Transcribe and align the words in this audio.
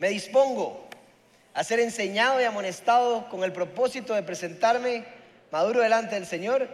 Me 0.00 0.08
dispongo 0.08 0.88
a 1.52 1.62
ser 1.62 1.78
enseñado 1.78 2.40
y 2.40 2.44
amonestado 2.44 3.28
con 3.28 3.44
el 3.44 3.52
propósito 3.52 4.14
de 4.14 4.22
presentarme 4.22 5.04
maduro 5.52 5.80
delante 5.80 6.14
del 6.14 6.26
Señor. 6.26 6.68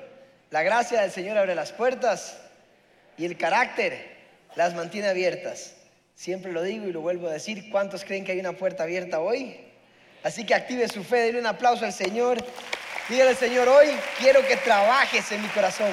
La 0.50 0.62
gracia 0.62 1.02
del 1.02 1.10
Señor 1.10 1.36
abre 1.36 1.56
las 1.56 1.72
puertas 1.72 2.38
y 3.18 3.24
el 3.24 3.36
carácter 3.36 4.16
las 4.54 4.74
mantiene 4.74 5.08
abiertas. 5.08 5.74
Siempre 6.14 6.52
lo 6.52 6.62
digo 6.62 6.86
y 6.86 6.92
lo 6.92 7.00
vuelvo 7.00 7.26
a 7.26 7.32
decir. 7.32 7.68
¿Cuántos 7.68 8.04
creen 8.04 8.24
que 8.24 8.30
hay 8.30 8.38
una 8.38 8.52
puerta 8.52 8.84
abierta 8.84 9.18
hoy? 9.18 9.56
Así 10.22 10.46
que 10.46 10.54
active 10.54 10.88
su 10.88 11.02
fe, 11.02 11.16
denle 11.16 11.40
un 11.40 11.46
aplauso 11.46 11.84
al 11.84 11.92
Señor. 11.92 12.38
Dígale 13.08 13.30
al 13.30 13.36
Señor, 13.36 13.68
hoy 13.68 13.88
quiero 14.20 14.46
que 14.46 14.56
trabajes 14.56 15.32
en 15.32 15.42
mi 15.42 15.48
corazón. 15.48 15.90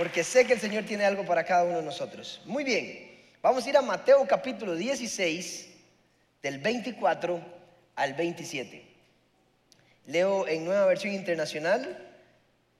Porque 0.00 0.24
sé 0.24 0.46
que 0.46 0.54
el 0.54 0.60
Señor 0.60 0.84
tiene 0.84 1.04
algo 1.04 1.26
para 1.26 1.44
cada 1.44 1.64
uno 1.64 1.76
de 1.76 1.82
nosotros. 1.82 2.40
Muy 2.46 2.64
bien, 2.64 3.09
vamos 3.42 3.64
a 3.64 3.70
ir 3.70 3.76
a 3.76 3.82
Mateo 3.82 4.26
capítulo 4.26 4.74
16, 4.74 5.68
del 6.42 6.58
24 6.58 7.40
al 7.96 8.14
27. 8.14 8.84
Leo 10.06 10.46
en 10.48 10.64
nueva 10.64 10.86
versión 10.86 11.14
internacional, 11.14 12.08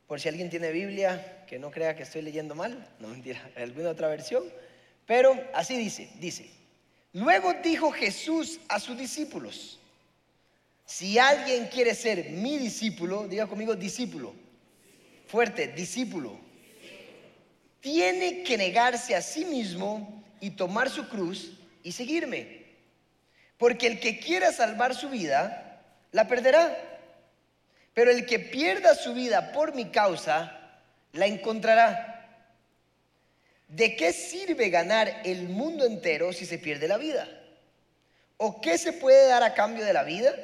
por 0.06 0.20
si 0.20 0.28
alguien 0.28 0.50
tiene 0.50 0.72
Biblia, 0.72 1.44
que 1.46 1.58
no 1.58 1.70
crea 1.70 1.96
que 1.96 2.02
estoy 2.02 2.22
leyendo 2.22 2.54
mal, 2.54 2.86
no 2.98 3.08
mentira, 3.08 3.40
alguna 3.56 3.90
otra 3.90 4.08
versión. 4.08 4.44
Pero 5.06 5.34
así 5.54 5.76
dice, 5.76 6.10
dice, 6.18 6.50
luego 7.12 7.54
dijo 7.62 7.90
Jesús 7.90 8.60
a 8.68 8.78
sus 8.78 8.96
discípulos, 8.98 9.78
si 10.84 11.18
alguien 11.18 11.68
quiere 11.68 11.94
ser 11.94 12.30
mi 12.30 12.58
discípulo, 12.58 13.28
diga 13.28 13.46
conmigo 13.46 13.76
discípulo. 13.76 14.34
Fuerte, 15.28 15.68
discípulo. 15.68 16.36
Tiene 17.80 18.42
que 18.42 18.58
negarse 18.58 19.14
a 19.14 19.22
sí 19.22 19.44
mismo 19.44 20.20
y 20.40 20.50
tomar 20.50 20.90
su 20.90 21.08
cruz 21.08 21.52
y 21.82 21.92
seguirme. 21.92 22.64
Porque 23.58 23.86
el 23.86 24.00
que 24.00 24.18
quiera 24.18 24.52
salvar 24.52 24.94
su 24.94 25.10
vida, 25.10 25.82
la 26.12 26.26
perderá. 26.26 26.76
Pero 27.94 28.10
el 28.10 28.26
que 28.26 28.38
pierda 28.38 28.94
su 28.94 29.14
vida 29.14 29.52
por 29.52 29.74
mi 29.74 29.90
causa, 29.90 30.56
la 31.12 31.26
encontrará. 31.26 32.10
¿De 33.68 33.96
qué 33.96 34.12
sirve 34.12 34.70
ganar 34.70 35.22
el 35.24 35.48
mundo 35.48 35.84
entero 35.84 36.32
si 36.32 36.46
se 36.46 36.58
pierde 36.58 36.88
la 36.88 36.96
vida? 36.96 37.28
¿O 38.36 38.60
qué 38.60 38.78
se 38.78 38.92
puede 38.92 39.28
dar 39.28 39.42
a 39.42 39.54
cambio 39.54 39.84
de 39.84 39.92
la 39.92 40.02
vida? 40.02 40.34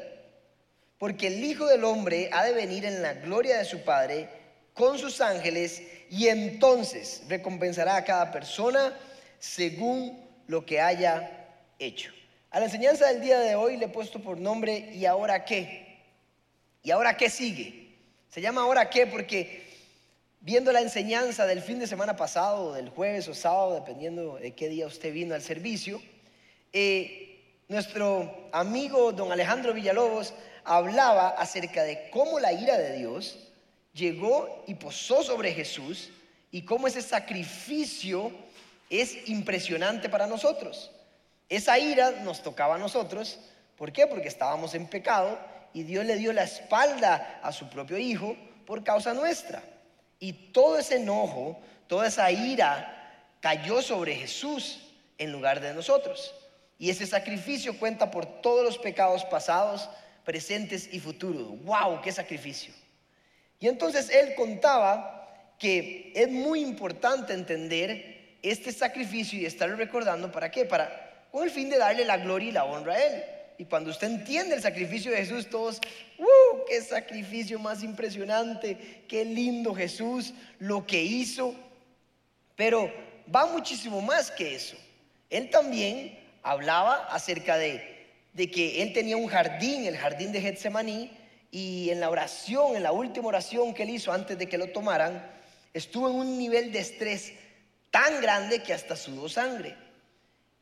Porque 0.98 1.28
el 1.28 1.42
Hijo 1.42 1.66
del 1.66 1.84
Hombre 1.84 2.28
ha 2.32 2.44
de 2.44 2.52
venir 2.52 2.84
en 2.84 3.02
la 3.02 3.14
gloria 3.14 3.58
de 3.58 3.64
su 3.64 3.82
Padre 3.82 4.28
con 4.74 4.98
sus 4.98 5.20
ángeles 5.20 5.82
y 6.10 6.28
entonces 6.28 7.22
recompensará 7.28 7.96
a 7.96 8.04
cada 8.04 8.30
persona 8.30 8.94
según 9.38 10.24
lo 10.46 10.64
que 10.64 10.80
haya 10.80 11.46
hecho. 11.78 12.12
A 12.50 12.60
la 12.60 12.66
enseñanza 12.66 13.06
del 13.08 13.20
día 13.20 13.38
de 13.38 13.54
hoy 13.54 13.76
le 13.76 13.86
he 13.86 13.88
puesto 13.88 14.20
por 14.20 14.38
nombre 14.38 14.90
¿y 14.94 15.04
ahora 15.06 15.44
qué? 15.44 15.98
¿Y 16.82 16.90
ahora 16.90 17.16
qué 17.16 17.28
sigue? 17.28 17.94
Se 18.30 18.40
llama 18.40 18.62
ahora 18.62 18.88
qué 18.88 19.06
porque 19.06 19.66
viendo 20.40 20.72
la 20.72 20.80
enseñanza 20.80 21.46
del 21.46 21.60
fin 21.60 21.78
de 21.78 21.86
semana 21.86 22.16
pasado, 22.16 22.72
del 22.74 22.88
jueves 22.88 23.26
o 23.28 23.34
sábado, 23.34 23.74
dependiendo 23.74 24.36
de 24.36 24.54
qué 24.54 24.68
día 24.68 24.86
usted 24.86 25.12
vino 25.12 25.34
al 25.34 25.42
servicio, 25.42 26.00
eh, 26.72 27.26
nuestro 27.68 28.48
amigo 28.52 29.12
don 29.12 29.32
Alejandro 29.32 29.74
Villalobos 29.74 30.34
hablaba 30.64 31.30
acerca 31.30 31.82
de 31.82 32.08
cómo 32.10 32.38
la 32.38 32.52
ira 32.52 32.78
de 32.78 32.96
Dios 32.96 33.38
llegó 33.92 34.64
y 34.66 34.74
posó 34.74 35.22
sobre 35.22 35.52
Jesús 35.52 36.10
y 36.52 36.62
cómo 36.62 36.86
ese 36.86 37.02
sacrificio 37.02 38.30
es 38.90 39.28
impresionante 39.28 40.08
para 40.08 40.26
nosotros. 40.26 40.90
Esa 41.48 41.78
ira 41.78 42.10
nos 42.22 42.42
tocaba 42.42 42.76
a 42.76 42.78
nosotros. 42.78 43.38
¿Por 43.76 43.92
qué? 43.92 44.06
Porque 44.06 44.28
estábamos 44.28 44.74
en 44.74 44.86
pecado 44.86 45.38
y 45.72 45.82
Dios 45.82 46.04
le 46.04 46.16
dio 46.16 46.32
la 46.32 46.44
espalda 46.44 47.40
a 47.42 47.52
su 47.52 47.68
propio 47.68 47.98
Hijo 47.98 48.36
por 48.66 48.82
causa 48.82 49.14
nuestra. 49.14 49.62
Y 50.18 50.32
todo 50.32 50.78
ese 50.78 50.96
enojo, 50.96 51.60
toda 51.86 52.08
esa 52.08 52.30
ira 52.30 52.92
cayó 53.40 53.82
sobre 53.82 54.14
Jesús 54.16 54.80
en 55.18 55.32
lugar 55.32 55.60
de 55.60 55.74
nosotros. 55.74 56.34
Y 56.78 56.90
ese 56.90 57.06
sacrificio 57.06 57.78
cuenta 57.78 58.10
por 58.10 58.26
todos 58.26 58.64
los 58.64 58.78
pecados 58.78 59.24
pasados, 59.24 59.88
presentes 60.24 60.88
y 60.92 61.00
futuros. 61.00 61.62
¡Wow! 61.64 62.00
¡Qué 62.02 62.12
sacrificio! 62.12 62.72
Y 63.60 63.68
entonces 63.68 64.10
él 64.10 64.34
contaba 64.34 65.54
que 65.58 66.12
es 66.14 66.28
muy 66.28 66.60
importante 66.60 67.32
entender 67.32 68.15
este 68.50 68.72
sacrificio 68.72 69.38
y 69.38 69.46
estarlo 69.46 69.76
recordando 69.76 70.30
para 70.30 70.50
qué? 70.50 70.64
Para 70.64 71.26
con 71.30 71.44
el 71.44 71.50
fin 71.50 71.68
de 71.68 71.78
darle 71.78 72.04
la 72.04 72.16
gloria 72.16 72.48
y 72.48 72.52
la 72.52 72.64
honra 72.64 72.94
a 72.94 73.04
él. 73.04 73.24
Y 73.58 73.64
cuando 73.64 73.90
usted 73.90 74.08
entiende 74.08 74.54
el 74.54 74.62
sacrificio 74.62 75.10
de 75.10 75.18
Jesús, 75.18 75.48
todos, 75.48 75.80
¡uh! 76.18 76.64
¡Qué 76.68 76.80
sacrificio 76.82 77.58
más 77.58 77.82
impresionante! 77.82 79.04
¡Qué 79.08 79.24
lindo 79.24 79.74
Jesús! 79.74 80.34
Lo 80.58 80.86
que 80.86 81.02
hizo. 81.02 81.54
Pero 82.54 82.92
va 83.34 83.46
muchísimo 83.46 84.00
más 84.00 84.30
que 84.30 84.54
eso. 84.54 84.76
Él 85.30 85.50
también 85.50 86.18
hablaba 86.42 87.06
acerca 87.06 87.56
de 87.56 87.96
de 88.36 88.50
que 88.50 88.82
él 88.82 88.92
tenía 88.92 89.16
un 89.16 89.28
jardín, 89.28 89.86
el 89.86 89.96
jardín 89.96 90.30
de 90.30 90.42
Getsemaní, 90.42 91.10
y 91.50 91.88
en 91.88 92.00
la 92.00 92.10
oración, 92.10 92.76
en 92.76 92.82
la 92.82 92.92
última 92.92 93.28
oración 93.28 93.72
que 93.72 93.84
él 93.84 93.90
hizo 93.90 94.12
antes 94.12 94.36
de 94.36 94.46
que 94.46 94.58
lo 94.58 94.68
tomaran, 94.68 95.24
estuvo 95.72 96.10
en 96.10 96.16
un 96.16 96.38
nivel 96.38 96.70
de 96.70 96.80
estrés 96.80 97.32
tan 97.90 98.20
grande 98.20 98.62
que 98.62 98.72
hasta 98.72 98.96
sudó 98.96 99.28
sangre. 99.28 99.76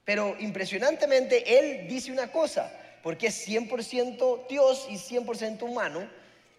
Pero 0.04 0.36
impresionantemente 0.38 1.58
él 1.58 1.88
dice 1.88 2.12
una 2.12 2.30
cosa, 2.30 2.72
porque 3.02 3.28
es 3.28 3.48
100% 3.48 4.46
Dios 4.48 4.86
y 4.90 4.94
100% 4.94 5.62
humano, 5.62 6.08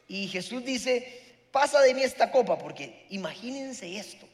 y 0.08 0.28
Jesús 0.28 0.64
dice, 0.64 1.22
pasa 1.52 1.82
de 1.82 1.94
mí 1.94 2.04
esta 2.04 2.32
copa, 2.32 2.58
porque 2.58 3.06
imagínense 3.10 3.98
esto, 3.98 4.28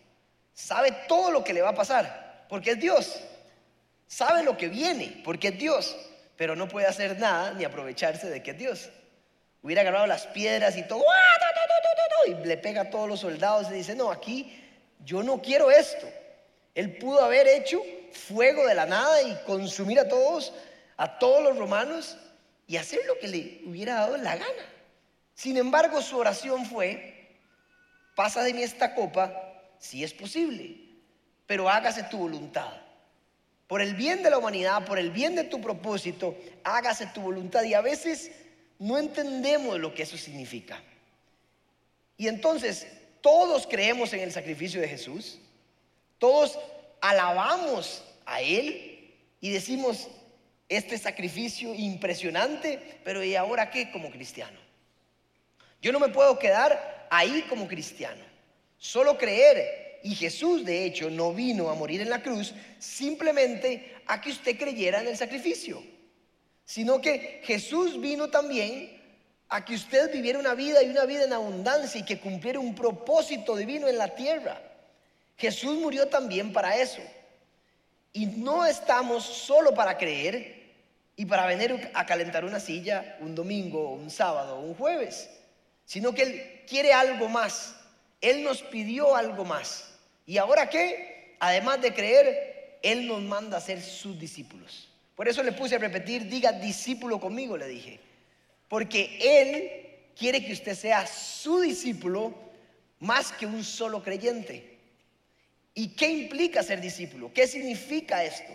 sabe 0.54 0.92
todo 1.08 1.32
lo 1.32 1.44
que 1.44 1.54
le 1.54 1.62
va 1.62 1.70
a 1.70 1.76
pasar, 1.76 2.46
porque 2.50 2.72
es 2.72 2.80
Dios, 2.80 3.22
sabe 4.08 4.44
lo 4.44 4.58
que 4.58 4.70
viene, 4.70 5.22
porque 5.24 5.50
es 5.50 5.58
Dios 5.58 5.96
pero 6.42 6.56
no 6.56 6.68
puede 6.68 6.88
hacer 6.88 7.20
nada 7.20 7.54
ni 7.54 7.66
aprovecharse 7.66 8.28
de 8.28 8.42
que 8.42 8.50
es 8.50 8.58
Dios. 8.58 8.90
Hubiera 9.62 9.82
agarrado 9.82 10.08
las 10.08 10.26
piedras 10.26 10.76
y 10.76 10.82
todo, 10.82 11.04
¡ah, 11.08 12.26
y 12.26 12.34
le 12.48 12.58
pega 12.58 12.82
a 12.82 12.90
todos 12.90 13.08
los 13.08 13.20
soldados 13.20 13.68
y 13.70 13.76
dice, 13.76 13.94
no, 13.94 14.12
aquí 14.12 14.60
yo 15.06 15.22
no 15.22 15.40
quiero 15.40 15.70
esto. 15.70 16.08
Él 16.76 16.98
pudo 16.98 17.24
haber 17.24 17.48
hecho 17.48 17.82
fuego 18.12 18.66
de 18.68 18.76
la 18.76 18.86
nada 18.86 19.22
y 19.22 19.36
consumir 19.46 20.00
a 20.00 20.08
todos, 20.08 20.54
a 20.98 21.20
todos 21.20 21.44
los 21.44 21.58
romanos 21.58 22.18
y 22.68 22.78
hacer 22.78 23.02
lo 23.06 23.18
que 23.20 23.28
le 23.28 23.62
hubiera 23.66 23.96
dado 23.96 24.18
la 24.18 24.36
gana. 24.36 24.66
Sin 25.34 25.58
embargo, 25.58 26.02
su 26.02 26.18
oración 26.18 26.66
fue, 26.66 27.30
pasa 28.16 28.44
de 28.44 28.54
mí 28.54 28.64
esta 28.64 28.94
copa 28.96 29.34
si 29.80 30.04
es 30.04 30.14
posible, 30.14 30.78
pero 31.48 31.70
hágase 31.70 32.04
tu 32.04 32.18
voluntad 32.18 32.72
por 33.72 33.82
el 33.82 33.96
bien 33.96 34.22
de 34.22 34.30
la 34.30 34.38
humanidad, 34.38 34.84
por 34.84 35.00
el 35.00 35.12
bien 35.12 35.34
de 35.34 35.46
tu 35.46 35.62
propósito, 35.62 36.38
hágase 36.62 37.06
tu 37.14 37.22
voluntad. 37.22 37.64
Y 37.64 37.74
a 37.74 37.80
veces 37.80 38.30
no 38.80 38.98
entendemos 38.98 39.80
lo 39.80 39.94
que 39.94 40.04
eso 40.04 40.18
significa. 40.18 40.84
Y 42.18 42.28
entonces 42.28 42.86
todos 43.22 43.66
creemos 43.66 44.12
en 44.12 44.20
el 44.20 44.34
sacrificio 44.34 44.82
de 44.82 44.90
Jesús, 44.90 45.40
todos 46.22 46.60
alabamos 47.02 48.04
a 48.28 48.42
Él 48.42 49.12
y 49.40 49.50
decimos, 49.50 50.08
este 50.70 51.00
sacrificio 51.00 51.74
impresionante, 51.74 53.00
pero 53.04 53.24
¿y 53.24 53.36
ahora 53.36 53.72
qué 53.72 53.92
como 53.92 54.12
cristiano? 54.12 54.60
Yo 55.82 55.92
no 55.92 56.00
me 56.00 56.10
puedo 56.10 56.38
quedar 56.38 57.08
ahí 57.10 57.44
como 57.50 57.68
cristiano, 57.68 58.24
solo 58.78 59.18
creer 59.18 60.00
y 60.04 60.14
Jesús 60.14 60.64
de 60.64 60.86
hecho 60.86 61.10
no 61.10 61.34
vino 61.34 61.72
a 61.72 61.76
morir 61.76 62.02
en 62.02 62.12
la 62.12 62.22
cruz 62.22 62.54
simplemente 62.78 63.96
a 64.06 64.22
que 64.22 64.30
usted 64.30 64.60
creyera 64.60 65.02
en 65.02 65.08
el 65.08 65.18
sacrificio, 65.18 65.82
sino 66.66 67.02
que 67.02 67.42
Jesús 67.46 68.00
vino 68.00 68.30
también 68.30 69.02
a 69.50 69.66
que 69.66 69.74
usted 69.74 70.14
viviera 70.14 70.38
una 70.38 70.54
vida 70.54 70.84
y 70.84 70.90
una 70.92 71.06
vida 71.06 71.24
en 71.24 71.34
abundancia 71.34 72.00
y 72.00 72.06
que 72.06 72.20
cumpliera 72.20 72.60
un 72.60 72.76
propósito 72.76 73.56
divino 73.56 73.88
en 73.88 73.98
la 73.98 74.14
tierra. 74.14 74.71
Jesús 75.42 75.76
murió 75.80 76.08
también 76.08 76.54
para 76.54 76.78
eso. 76.78 77.02
Y 78.14 78.28
no 78.28 78.64
estamos 78.64 79.24
solo 79.26 79.74
para 79.74 79.98
creer 79.98 80.62
y 81.16 81.26
para 81.26 81.48
venir 81.48 81.90
a 81.96 82.06
calentar 82.06 82.46
una 82.46 82.60
silla 82.60 83.18
un 83.22 83.34
domingo, 83.34 83.94
un 83.94 84.12
sábado 84.12 84.60
un 84.60 84.76
jueves, 84.76 85.32
sino 85.84 86.14
que 86.14 86.22
Él 86.22 86.62
quiere 86.70 86.94
algo 86.94 87.28
más. 87.28 87.76
Él 88.22 88.44
nos 88.44 88.62
pidió 88.62 89.16
algo 89.16 89.44
más. 89.44 89.90
¿Y 90.28 90.38
ahora 90.38 90.70
qué? 90.70 91.36
Además 91.40 91.82
de 91.82 91.92
creer, 91.92 92.78
Él 92.84 93.08
nos 93.08 93.22
manda 93.24 93.58
a 93.58 93.62
ser 93.62 93.82
sus 93.82 94.20
discípulos. 94.20 94.90
Por 95.16 95.28
eso 95.28 95.42
le 95.42 95.54
puse 95.54 95.74
a 95.74 95.80
repetir, 95.80 96.28
diga 96.28 96.52
discípulo 96.52 97.20
conmigo, 97.20 97.58
le 97.58 97.68
dije. 97.68 98.00
Porque 98.68 99.18
Él 99.20 100.14
quiere 100.16 100.46
que 100.46 100.54
usted 100.54 100.76
sea 100.76 101.08
su 101.08 101.62
discípulo 101.62 102.32
más 103.00 103.32
que 103.32 103.48
un 103.48 103.64
solo 103.64 104.04
creyente. 104.04 104.71
¿Y 105.74 105.90
qué 105.90 106.10
implica 106.10 106.64
ser 106.64 106.82
discípulo? 106.82 107.32
¿Qué 107.34 107.48
significa 107.48 108.24
esto? 108.24 108.52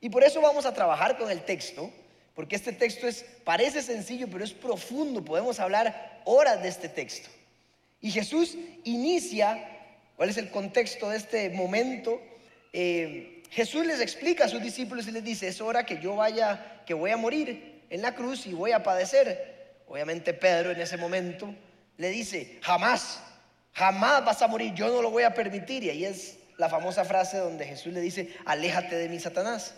Y 0.00 0.10
por 0.10 0.22
eso 0.22 0.40
vamos 0.40 0.66
a 0.66 0.74
trabajar 0.74 1.16
con 1.16 1.30
el 1.30 1.42
texto, 1.42 1.90
porque 2.34 2.56
este 2.56 2.72
texto 2.72 3.08
es, 3.08 3.24
parece 3.44 3.82
sencillo, 3.82 4.28
pero 4.30 4.44
es 4.44 4.52
profundo. 4.52 5.24
Podemos 5.24 5.58
hablar 5.60 6.22
horas 6.24 6.62
de 6.62 6.68
este 6.68 6.88
texto. 6.88 7.30
Y 8.00 8.10
Jesús 8.10 8.56
inicia, 8.84 9.58
¿cuál 10.16 10.28
es 10.30 10.36
el 10.36 10.50
contexto 10.50 11.10
de 11.10 11.16
este 11.16 11.50
momento? 11.50 12.20
Eh, 12.72 13.42
Jesús 13.50 13.86
les 13.86 14.00
explica 14.00 14.44
a 14.44 14.48
sus 14.48 14.62
discípulos 14.62 15.08
y 15.08 15.12
les 15.12 15.24
dice, 15.24 15.48
es 15.48 15.60
hora 15.60 15.84
que 15.84 16.00
yo 16.00 16.16
vaya, 16.16 16.82
que 16.86 16.94
voy 16.94 17.10
a 17.10 17.16
morir 17.16 17.82
en 17.90 18.02
la 18.02 18.14
cruz 18.14 18.46
y 18.46 18.52
voy 18.52 18.72
a 18.72 18.82
padecer. 18.82 19.80
Obviamente 19.88 20.34
Pedro 20.34 20.70
en 20.70 20.80
ese 20.80 20.96
momento 20.96 21.52
le 21.96 22.10
dice, 22.10 22.58
jamás, 22.62 23.20
jamás 23.72 24.24
vas 24.24 24.42
a 24.42 24.48
morir, 24.48 24.74
yo 24.74 24.88
no 24.88 25.02
lo 25.02 25.10
voy 25.10 25.22
a 25.22 25.34
permitir. 25.34 25.82
Y 25.84 25.90
ahí 25.90 26.04
es 26.04 26.36
la 26.58 26.68
famosa 26.68 27.04
frase 27.04 27.38
donde 27.38 27.64
Jesús 27.64 27.92
le 27.92 28.00
dice, 28.00 28.34
aléjate 28.44 28.96
de 28.96 29.08
mí, 29.08 29.18
Satanás. 29.20 29.74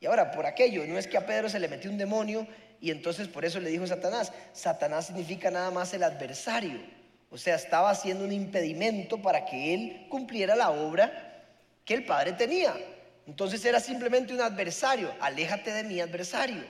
Y 0.00 0.06
ahora, 0.06 0.30
por 0.30 0.46
aquello, 0.46 0.86
no 0.86 0.98
es 0.98 1.08
que 1.08 1.16
a 1.16 1.26
Pedro 1.26 1.48
se 1.48 1.58
le 1.58 1.68
metió 1.68 1.90
un 1.90 1.98
demonio 1.98 2.46
y 2.80 2.92
entonces 2.92 3.26
por 3.26 3.44
eso 3.44 3.58
le 3.58 3.70
dijo 3.70 3.86
Satanás. 3.86 4.32
Satanás 4.52 5.08
significa 5.08 5.50
nada 5.50 5.70
más 5.72 5.92
el 5.94 6.04
adversario. 6.04 6.80
O 7.28 7.36
sea, 7.36 7.56
estaba 7.56 7.90
haciendo 7.90 8.24
un 8.24 8.30
impedimento 8.30 9.20
para 9.20 9.44
que 9.44 9.74
él 9.74 10.06
cumpliera 10.08 10.54
la 10.54 10.70
obra 10.70 11.44
que 11.84 11.94
el 11.94 12.04
Padre 12.04 12.32
tenía. 12.34 12.76
Entonces 13.26 13.64
era 13.64 13.80
simplemente 13.80 14.32
un 14.32 14.40
adversario. 14.40 15.12
Aléjate 15.20 15.72
de 15.72 15.82
mi 15.82 16.00
adversario. 16.00 16.62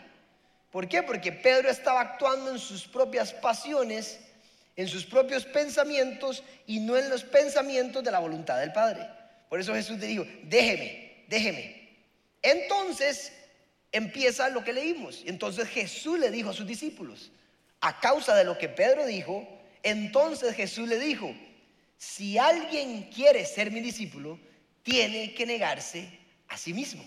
¿Por 0.70 0.88
qué? 0.88 1.02
Porque 1.02 1.30
Pedro 1.30 1.68
estaba 1.68 2.00
actuando 2.00 2.52
en 2.52 2.58
sus 2.58 2.88
propias 2.88 3.34
pasiones, 3.34 4.18
en 4.76 4.88
sus 4.88 5.04
propios 5.04 5.44
pensamientos 5.44 6.42
y 6.66 6.80
no 6.80 6.96
en 6.96 7.10
los 7.10 7.22
pensamientos 7.22 8.02
de 8.02 8.10
la 8.10 8.18
voluntad 8.18 8.58
del 8.58 8.72
Padre. 8.72 9.15
Por 9.48 9.60
eso 9.60 9.74
Jesús 9.74 9.98
le 9.98 10.06
dijo, 10.06 10.26
déjeme, 10.44 11.24
déjeme. 11.28 11.88
Entonces 12.42 13.32
empieza 13.92 14.48
lo 14.48 14.64
que 14.64 14.72
leímos. 14.72 15.22
Entonces 15.26 15.68
Jesús 15.68 16.18
le 16.18 16.30
dijo 16.30 16.50
a 16.50 16.54
sus 16.54 16.66
discípulos, 16.66 17.30
a 17.80 18.00
causa 18.00 18.34
de 18.34 18.44
lo 18.44 18.58
que 18.58 18.68
Pedro 18.68 19.06
dijo, 19.06 19.46
entonces 19.82 20.54
Jesús 20.54 20.88
le 20.88 20.98
dijo, 20.98 21.34
si 21.96 22.38
alguien 22.38 23.10
quiere 23.14 23.44
ser 23.46 23.70
mi 23.70 23.80
discípulo, 23.80 24.38
tiene 24.82 25.34
que 25.34 25.46
negarse 25.46 26.08
a 26.48 26.58
sí 26.58 26.72
mismo. 26.72 27.04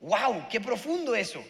¡Wow! 0.00 0.48
¡Qué 0.50 0.60
profundo 0.60 1.14
eso! 1.14 1.42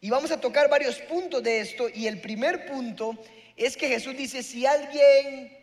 Y 0.00 0.10
vamos 0.10 0.30
a 0.30 0.40
tocar 0.40 0.68
varios 0.68 0.98
puntos 0.98 1.42
de 1.42 1.60
esto. 1.60 1.88
Y 1.88 2.06
el 2.06 2.20
primer 2.20 2.66
punto 2.66 3.16
es 3.56 3.76
que 3.76 3.88
Jesús 3.88 4.16
dice, 4.16 4.42
si 4.42 4.66
alguien 4.66 5.56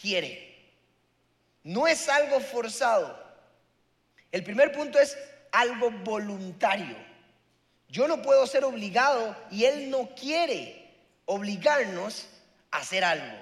quiere, 0.00 0.56
no 1.64 1.86
es 1.86 2.08
algo 2.08 2.40
forzado. 2.40 3.27
El 4.32 4.44
primer 4.44 4.72
punto 4.72 4.98
es 4.98 5.16
algo 5.52 5.90
voluntario. 5.90 6.96
Yo 7.88 8.06
no 8.06 8.20
puedo 8.20 8.46
ser 8.46 8.64
obligado 8.64 9.36
y 9.50 9.64
Él 9.64 9.90
no 9.90 10.10
quiere 10.14 10.90
obligarnos 11.24 12.28
a 12.70 12.78
hacer 12.78 13.04
algo. 13.04 13.36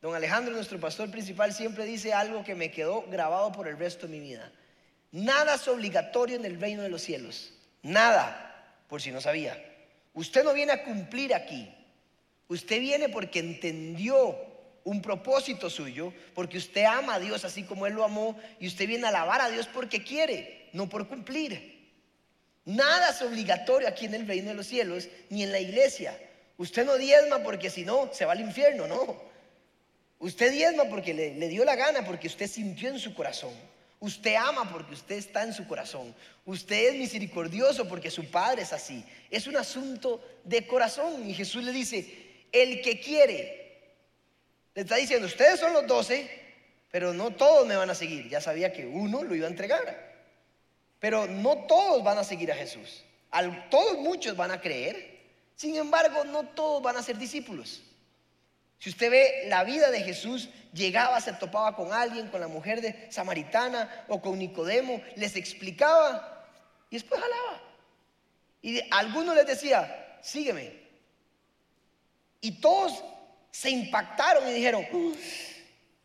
Don 0.00 0.14
Alejandro, 0.14 0.54
nuestro 0.54 0.78
pastor 0.78 1.10
principal, 1.10 1.52
siempre 1.52 1.84
dice 1.84 2.12
algo 2.12 2.44
que 2.44 2.54
me 2.54 2.70
quedó 2.70 3.02
grabado 3.08 3.50
por 3.52 3.66
el 3.66 3.78
resto 3.78 4.06
de 4.06 4.12
mi 4.12 4.20
vida. 4.20 4.52
Nada 5.10 5.54
es 5.54 5.66
obligatorio 5.66 6.36
en 6.36 6.44
el 6.44 6.60
reino 6.60 6.82
de 6.82 6.88
los 6.88 7.02
cielos. 7.02 7.52
Nada, 7.82 8.76
por 8.88 9.00
si 9.00 9.10
no 9.10 9.20
sabía. 9.20 9.56
Usted 10.12 10.44
no 10.44 10.52
viene 10.52 10.72
a 10.72 10.84
cumplir 10.84 11.34
aquí. 11.34 11.74
Usted 12.48 12.80
viene 12.80 13.08
porque 13.08 13.38
entendió 13.40 14.36
un 14.84 15.00
propósito 15.00 15.70
suyo, 15.70 16.12
porque 16.34 16.58
usted 16.58 16.84
ama 16.84 17.14
a 17.14 17.20
Dios 17.20 17.44
así 17.44 17.64
como 17.64 17.86
Él 17.86 17.94
lo 17.94 18.04
amó, 18.04 18.38
y 18.60 18.66
usted 18.66 18.86
viene 18.86 19.06
a 19.06 19.08
alabar 19.08 19.40
a 19.40 19.50
Dios 19.50 19.66
porque 19.72 20.04
quiere, 20.04 20.68
no 20.72 20.88
por 20.88 21.08
cumplir. 21.08 21.74
Nada 22.66 23.10
es 23.10 23.20
obligatorio 23.22 23.88
aquí 23.88 24.06
en 24.06 24.14
el 24.14 24.26
reino 24.26 24.48
de 24.48 24.54
los 24.54 24.66
cielos, 24.66 25.08
ni 25.30 25.42
en 25.42 25.52
la 25.52 25.60
iglesia. 25.60 26.18
Usted 26.56 26.84
no 26.84 26.96
diezma 26.96 27.42
porque 27.42 27.70
si 27.70 27.84
no, 27.84 28.10
se 28.12 28.24
va 28.24 28.32
al 28.32 28.40
infierno, 28.40 28.86
no. 28.86 29.22
Usted 30.18 30.52
diezma 30.52 30.84
porque 30.84 31.12
le, 31.12 31.34
le 31.34 31.48
dio 31.48 31.64
la 31.64 31.76
gana, 31.76 32.04
porque 32.04 32.28
usted 32.28 32.48
sintió 32.48 32.88
en 32.88 32.98
su 32.98 33.14
corazón. 33.14 33.52
Usted 34.00 34.34
ama 34.34 34.70
porque 34.70 34.94
usted 34.94 35.16
está 35.16 35.42
en 35.42 35.54
su 35.54 35.66
corazón. 35.66 36.14
Usted 36.44 36.90
es 36.90 36.94
misericordioso 36.96 37.88
porque 37.88 38.10
su 38.10 38.30
padre 38.30 38.62
es 38.62 38.72
así. 38.72 39.02
Es 39.30 39.46
un 39.46 39.56
asunto 39.56 40.22
de 40.44 40.66
corazón. 40.66 41.28
Y 41.28 41.32
Jesús 41.32 41.64
le 41.64 41.72
dice, 41.72 42.46
el 42.52 42.82
que 42.82 43.00
quiere 43.00 43.63
le 44.74 44.82
está 44.82 44.96
diciendo, 44.96 45.26
ustedes 45.26 45.60
son 45.60 45.72
los 45.72 45.86
doce, 45.86 46.28
pero 46.90 47.12
no 47.12 47.30
todos 47.30 47.66
me 47.66 47.76
van 47.76 47.90
a 47.90 47.94
seguir. 47.94 48.28
Ya 48.28 48.40
sabía 48.40 48.72
que 48.72 48.86
uno 48.86 49.22
lo 49.22 49.34
iba 49.34 49.46
a 49.46 49.50
entregar. 49.50 50.14
Pero 50.98 51.26
no 51.26 51.58
todos 51.66 52.02
van 52.02 52.18
a 52.18 52.24
seguir 52.24 52.50
a 52.50 52.56
Jesús. 52.56 53.04
todos 53.70 53.98
muchos 53.98 54.36
van 54.36 54.50
a 54.50 54.60
creer. 54.60 55.14
Sin 55.54 55.76
embargo, 55.76 56.24
no 56.24 56.48
todos 56.48 56.82
van 56.82 56.96
a 56.96 57.02
ser 57.02 57.18
discípulos. 57.18 57.82
Si 58.78 58.90
usted 58.90 59.10
ve 59.10 59.44
la 59.46 59.64
vida 59.64 59.90
de 59.90 60.00
Jesús, 60.00 60.48
llegaba, 60.72 61.20
se 61.20 61.32
topaba 61.32 61.76
con 61.76 61.92
alguien, 61.92 62.28
con 62.28 62.40
la 62.40 62.48
mujer 62.48 62.80
de 62.80 63.10
Samaritana 63.10 64.04
o 64.08 64.20
con 64.20 64.38
Nicodemo, 64.38 65.00
les 65.16 65.36
explicaba 65.36 66.46
y 66.90 66.96
después 66.96 67.20
jalaba. 67.20 67.62
Y 68.60 68.80
algunos 68.90 69.36
les 69.36 69.46
decía, 69.46 70.18
sígueme. 70.20 70.72
Y 72.40 72.60
todos 72.60 73.02
se 73.54 73.70
impactaron 73.70 74.48
y 74.48 74.52
dijeron, 74.52 74.84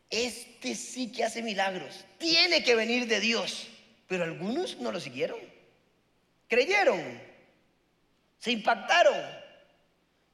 este 0.08 0.76
sí 0.76 1.10
que 1.10 1.24
hace 1.24 1.42
milagros, 1.42 2.04
tiene 2.16 2.62
que 2.62 2.76
venir 2.76 3.08
de 3.08 3.18
Dios. 3.18 3.66
Pero 4.06 4.22
algunos 4.22 4.78
no 4.78 4.92
lo 4.92 5.00
siguieron, 5.00 5.40
creyeron, 6.46 7.20
se 8.38 8.52
impactaron, 8.52 9.16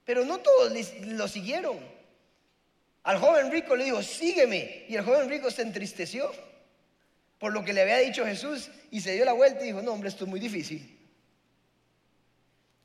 pero 0.05 0.26
no 0.26 0.41
todos 0.41 0.71
lo 1.07 1.26
siguieron. 1.26 1.79
Al 3.05 3.17
joven 3.17 3.50
rico 3.50 3.76
le 3.76 3.85
dijo, 3.85 4.02
sígueme, 4.02 4.85
y 4.87 4.97
el 4.97 5.02
joven 5.02 5.31
rico 5.31 5.50
se 5.50 5.62
entristeció 5.62 6.31
por 7.38 7.50
lo 7.50 7.64
que 7.64 7.73
le 7.73 7.81
había 7.81 7.97
dicho 7.97 8.26
Jesús 8.26 8.69
y 8.91 9.00
se 9.00 9.14
dio 9.14 9.25
la 9.25 9.33
vuelta 9.33 9.62
y 9.62 9.69
dijo, 9.69 9.81
no 9.81 9.93
hombre, 9.93 10.11
esto 10.11 10.25
es 10.25 10.31
muy 10.31 10.38
difícil. 10.38 10.96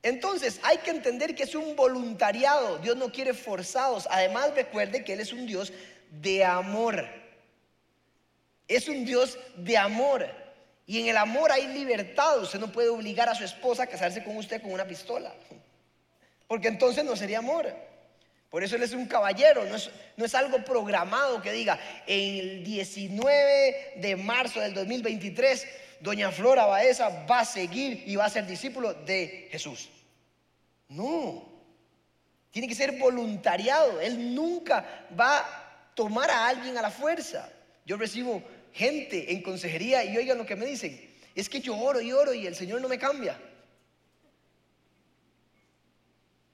Entonces 0.03 0.59
hay 0.63 0.77
que 0.79 0.91
entender 0.91 1.35
que 1.35 1.43
es 1.43 1.55
un 1.55 1.75
voluntariado. 1.75 2.79
Dios 2.79 2.97
no 2.97 3.11
quiere 3.11 3.33
forzados. 3.33 4.07
Además 4.09 4.53
recuerde 4.55 5.03
que 5.03 5.13
Él 5.13 5.19
es 5.19 5.31
un 5.31 5.45
Dios 5.45 5.71
de 6.09 6.43
amor. 6.43 7.07
Es 8.67 8.87
un 8.87 9.05
Dios 9.05 9.37
de 9.57 9.77
amor. 9.77 10.27
Y 10.87 10.99
en 11.01 11.07
el 11.07 11.17
amor 11.17 11.51
hay 11.51 11.67
libertad. 11.67 12.41
Usted 12.41 12.59
no 12.59 12.71
puede 12.71 12.89
obligar 12.89 13.29
a 13.29 13.35
su 13.35 13.43
esposa 13.43 13.83
a 13.83 13.87
casarse 13.87 14.23
con 14.23 14.35
usted 14.37 14.61
con 14.61 14.71
una 14.71 14.85
pistola. 14.85 15.33
Porque 16.47 16.67
entonces 16.67 17.05
no 17.05 17.15
sería 17.15 17.39
amor. 17.39 17.71
Por 18.49 18.63
eso 18.63 18.75
Él 18.75 18.83
es 18.83 18.91
un 18.93 19.05
caballero. 19.05 19.63
No 19.65 20.25
es, 20.25 20.35
algo 20.35 20.65
programado 20.65 21.41
que 21.41 21.53
diga, 21.53 21.79
el 22.07 22.63
19 22.63 23.93
de 23.95 24.15
marzo 24.17 24.59
del 24.59 24.73
2023 24.73 25.67
doña 26.01 26.31
Flora 26.31 26.65
Baeza 26.65 27.25
va 27.25 27.41
a 27.41 27.45
seguir 27.45 28.03
y 28.05 28.15
va 28.15 28.25
a 28.25 28.29
ser 28.29 28.45
discípulo 28.45 28.93
de 28.93 29.47
Jesús. 29.51 29.89
No, 30.89 31.51
tiene 32.51 32.67
que 32.67 32.75
ser 32.75 32.97
voluntariado. 32.97 34.01
Él 34.01 34.35
nunca 34.35 35.07
va 35.17 35.39
a 35.39 35.93
tomar 35.95 36.29
a 36.29 36.47
alguien 36.47 36.77
a 36.77 36.81
la 36.81 36.91
fuerza. 36.91 37.49
Yo 37.85 37.97
recibo 37.97 38.43
gente 38.73 39.31
en 39.31 39.41
consejería 39.41 40.03
y 40.03 40.17
oigan 40.17 40.37
lo 40.37 40.45
que 40.45 40.55
me 40.55 40.65
dicen. 40.65 41.09
Es 41.33 41.49
que 41.49 41.61
yo 41.61 41.77
oro 41.77 42.01
y 42.01 42.11
oro 42.11 42.33
y 42.33 42.45
el 42.45 42.55
Señor 42.55 42.81
no 42.81 42.89
me 42.89 42.99
cambia. 42.99 43.39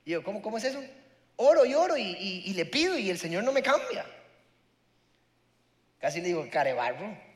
Y 0.05 0.11
yo, 0.11 0.23
¿cómo, 0.23 0.41
cómo 0.41 0.57
es 0.57 0.63
eso? 0.63 0.83
Oro 1.35 1.65
y 1.65 1.73
oro 1.73 1.97
y, 1.97 2.53
le 2.53 2.65
pido 2.65 2.97
y 2.97 3.09
el 3.09 3.17
Señor 3.17 3.43
no 3.43 3.51
me 3.51 3.61
cambia. 3.61 4.05
Casi 5.99 6.21
le 6.21 6.27
digo, 6.27 6.47
carebarro. 6.51 7.26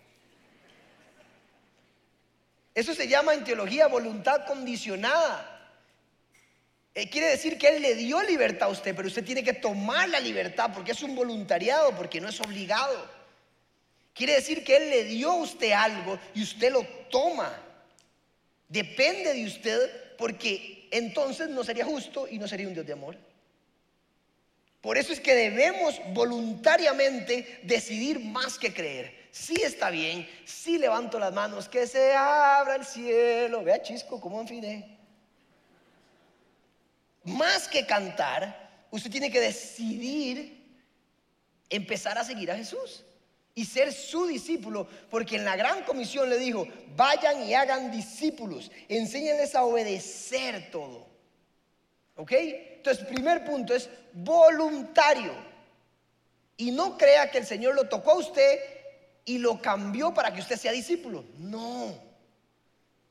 Eso 2.73 2.93
se 2.95 3.07
llama 3.07 3.33
en 3.33 3.43
teología 3.43 3.87
voluntad 3.87 4.45
condicionada. 4.45 5.47
Eh, 6.93 7.09
quiere 7.09 7.27
decir 7.27 7.57
que 7.57 7.67
Él 7.67 7.81
le 7.81 7.95
dio 7.95 8.21
libertad 8.23 8.69
a 8.69 8.71
usted, 8.71 8.95
pero 8.95 9.07
usted 9.07 9.23
tiene 9.23 9.43
que 9.43 9.53
tomar 9.53 10.09
la 10.09 10.19
libertad 10.19 10.71
porque 10.73 10.91
es 10.91 11.03
un 11.03 11.15
voluntariado, 11.15 11.95
porque 11.95 12.21
no 12.21 12.29
es 12.29 12.39
obligado. 12.39 13.09
Quiere 14.13 14.35
decir 14.35 14.63
que 14.63 14.77
Él 14.77 14.89
le 14.89 15.03
dio 15.05 15.31
a 15.31 15.35
usted 15.35 15.71
algo 15.71 16.19
y 16.33 16.43
usted 16.43 16.71
lo 16.71 16.83
toma. 17.09 17.51
Depende 18.67 19.33
de 19.33 19.45
usted 19.45 20.15
porque 20.17 20.87
entonces 20.91 21.49
no 21.49 21.63
sería 21.63 21.85
justo 21.85 22.27
y 22.29 22.39
no 22.39 22.47
sería 22.47 22.67
un 22.67 22.73
Dios 22.73 22.85
de 22.85 22.93
amor. 22.93 23.17
Por 24.81 24.97
eso 24.97 25.13
es 25.13 25.19
que 25.19 25.35
debemos 25.35 25.99
voluntariamente 26.13 27.59
decidir 27.63 28.19
más 28.19 28.57
que 28.57 28.73
creer 28.73 29.20
sí 29.31 29.55
está 29.63 29.89
bien, 29.89 30.29
sí 30.45 30.77
levanto 30.77 31.17
las 31.19 31.33
manos, 31.33 31.67
que 31.69 31.87
se 31.87 32.13
abra 32.13 32.75
el 32.75 32.85
cielo. 32.85 33.63
Vea, 33.63 33.81
Chisco, 33.81 34.19
cómo 34.19 34.41
afiné. 34.41 34.97
Más 37.23 37.67
que 37.67 37.85
cantar, 37.85 38.85
usted 38.91 39.09
tiene 39.09 39.31
que 39.31 39.39
decidir 39.39 40.61
empezar 41.69 42.17
a 42.17 42.23
seguir 42.23 42.51
a 42.51 42.55
Jesús. 42.55 43.05
y 43.53 43.65
ser 43.65 43.91
su 43.91 44.27
discípulo, 44.27 44.87
porque 45.09 45.35
en 45.35 45.43
la 45.43 45.57
gran 45.57 45.83
comisión 45.83 46.29
le 46.29 46.37
dijo, 46.37 46.65
vayan 46.95 47.43
y 47.43 47.53
hagan 47.53 47.91
discípulos, 47.91 48.71
enséñenles 48.87 49.55
a 49.55 49.65
obedecer 49.65 50.71
todo. 50.71 51.05
¿Ok? 52.15 52.31
Entonces, 52.31 53.05
primer 53.05 53.43
punto 53.43 53.75
es 53.75 53.89
voluntario. 54.13 55.33
Y 56.55 56.71
no 56.71 56.97
crea 56.97 57.29
que 57.29 57.39
el 57.39 57.45
Señor 57.45 57.75
lo 57.75 57.89
tocó 57.89 58.11
a 58.11 58.19
usted 58.19 58.59
y 59.25 59.37
lo 59.37 59.61
cambió 59.61 60.13
para 60.13 60.33
que 60.33 60.41
usted 60.41 60.57
sea 60.57 60.71
discípulo. 60.71 61.25
No. 61.37 61.93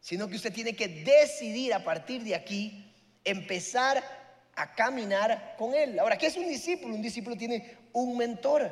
Sino 0.00 0.28
que 0.28 0.36
usted 0.36 0.52
tiene 0.52 0.74
que 0.74 0.88
decidir 0.88 1.74
a 1.74 1.84
partir 1.84 2.22
de 2.22 2.34
aquí 2.34 2.92
empezar 3.24 4.02
a 4.54 4.74
caminar 4.74 5.54
con 5.58 5.74
Él. 5.74 5.98
Ahora, 5.98 6.18
¿qué 6.18 6.26
es 6.26 6.36
un 6.36 6.48
discípulo? 6.48 6.94
Un 6.94 7.02
discípulo 7.02 7.36
tiene 7.36 7.76
un 7.92 8.16
mentor. 8.16 8.70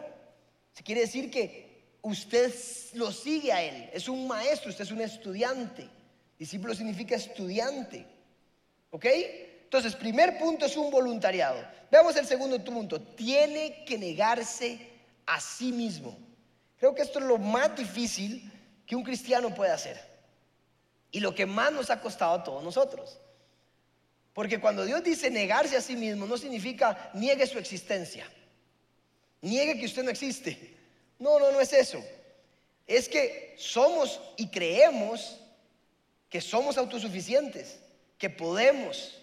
Se 0.73 0.83
quiere 0.83 1.02
decir 1.02 1.30
que 1.30 1.97
usted 2.02 2.52
lo 2.95 3.12
sigue 3.12 3.52
a 3.52 3.62
Él. 3.62 3.90
Es 3.92 4.09
un 4.09 4.26
maestro, 4.26 4.71
usted 4.71 4.85
es 4.85 4.90
un 4.90 5.00
estudiante. 5.00 5.88
Discípulo 6.38 6.75
significa 6.75 7.16
estudiante. 7.16 8.07
¿Ok? 8.90 9.07
Entonces, 9.64 9.95
primer 9.97 10.38
punto 10.38 10.66
es 10.66 10.76
un 10.76 10.90
voluntariado. 10.90 11.62
Veamos 11.90 12.16
el 12.16 12.26
segundo 12.26 12.62
punto. 12.64 13.00
Tiene 13.00 13.85
que 13.85 13.99
negarse 13.99 14.78
a 15.26 15.40
sí 15.40 15.73
mismo. 15.73 16.16
Creo 16.78 16.94
que 16.94 17.02
esto 17.02 17.18
es 17.18 17.25
lo 17.25 17.38
más 17.38 17.76
difícil 17.76 18.50
que 18.87 18.97
un 18.97 19.02
cristiano 19.02 19.54
puede 19.54 19.73
hacer. 19.73 20.00
Y 21.11 21.20
lo 21.20 21.35
que 21.35 21.47
más 21.47 21.73
nos 21.73 21.90
ha 21.90 22.00
costado 22.00 22.35
a 22.35 22.44
todos 22.44 22.62
nosotros. 22.62 23.18
Porque 24.32 24.61
cuando 24.61 24.85
Dios 24.85 25.02
dice 25.02 25.30
negarse 25.30 25.76
a 25.76 25.80
sí 25.80 25.97
mismo, 25.97 26.26
no 26.26 26.38
significa 26.38 27.11
niegue 27.14 27.47
su 27.47 27.58
existencia. 27.58 28.30
Niegue 29.40 29.78
que 29.78 29.87
usted 29.87 30.04
no 30.04 30.11
existe. 30.11 30.76
No, 31.18 31.38
no, 31.40 31.50
no 31.50 31.61
es 31.61 31.73
eso. 31.73 32.02
Es 32.87 33.08
que 33.08 33.54
somos 33.58 34.20
y 34.37 34.49
creemos 34.49 35.40
que 36.30 36.40
somos 36.40 36.78
autosuficientes, 36.78 37.78
que 38.18 38.30
podemos, 38.30 39.20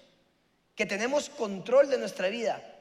que 0.76 0.86
tenemos 0.86 1.30
control 1.30 1.90
de 1.90 1.98
nuestra 1.98 2.28
vida. 2.28 2.75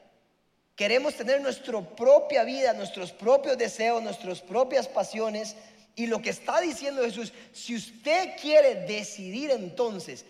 Queremos 0.75 1.15
tener 1.15 1.41
nuestra 1.41 1.79
propia 1.81 2.43
vida, 2.43 2.73
nuestros 2.73 3.11
propios 3.11 3.57
deseos, 3.57 4.03
nuestras 4.03 4.41
propias 4.41 4.87
pasiones. 4.87 5.55
Y 5.95 6.07
lo 6.07 6.21
que 6.21 6.31
está 6.31 6.59
diciendo 6.59 7.03
Jesús, 7.03 7.31
si 7.53 7.75
usted 7.75 8.35
quiere 8.41 8.75
decidir 8.85 9.51
entonces 9.51 10.25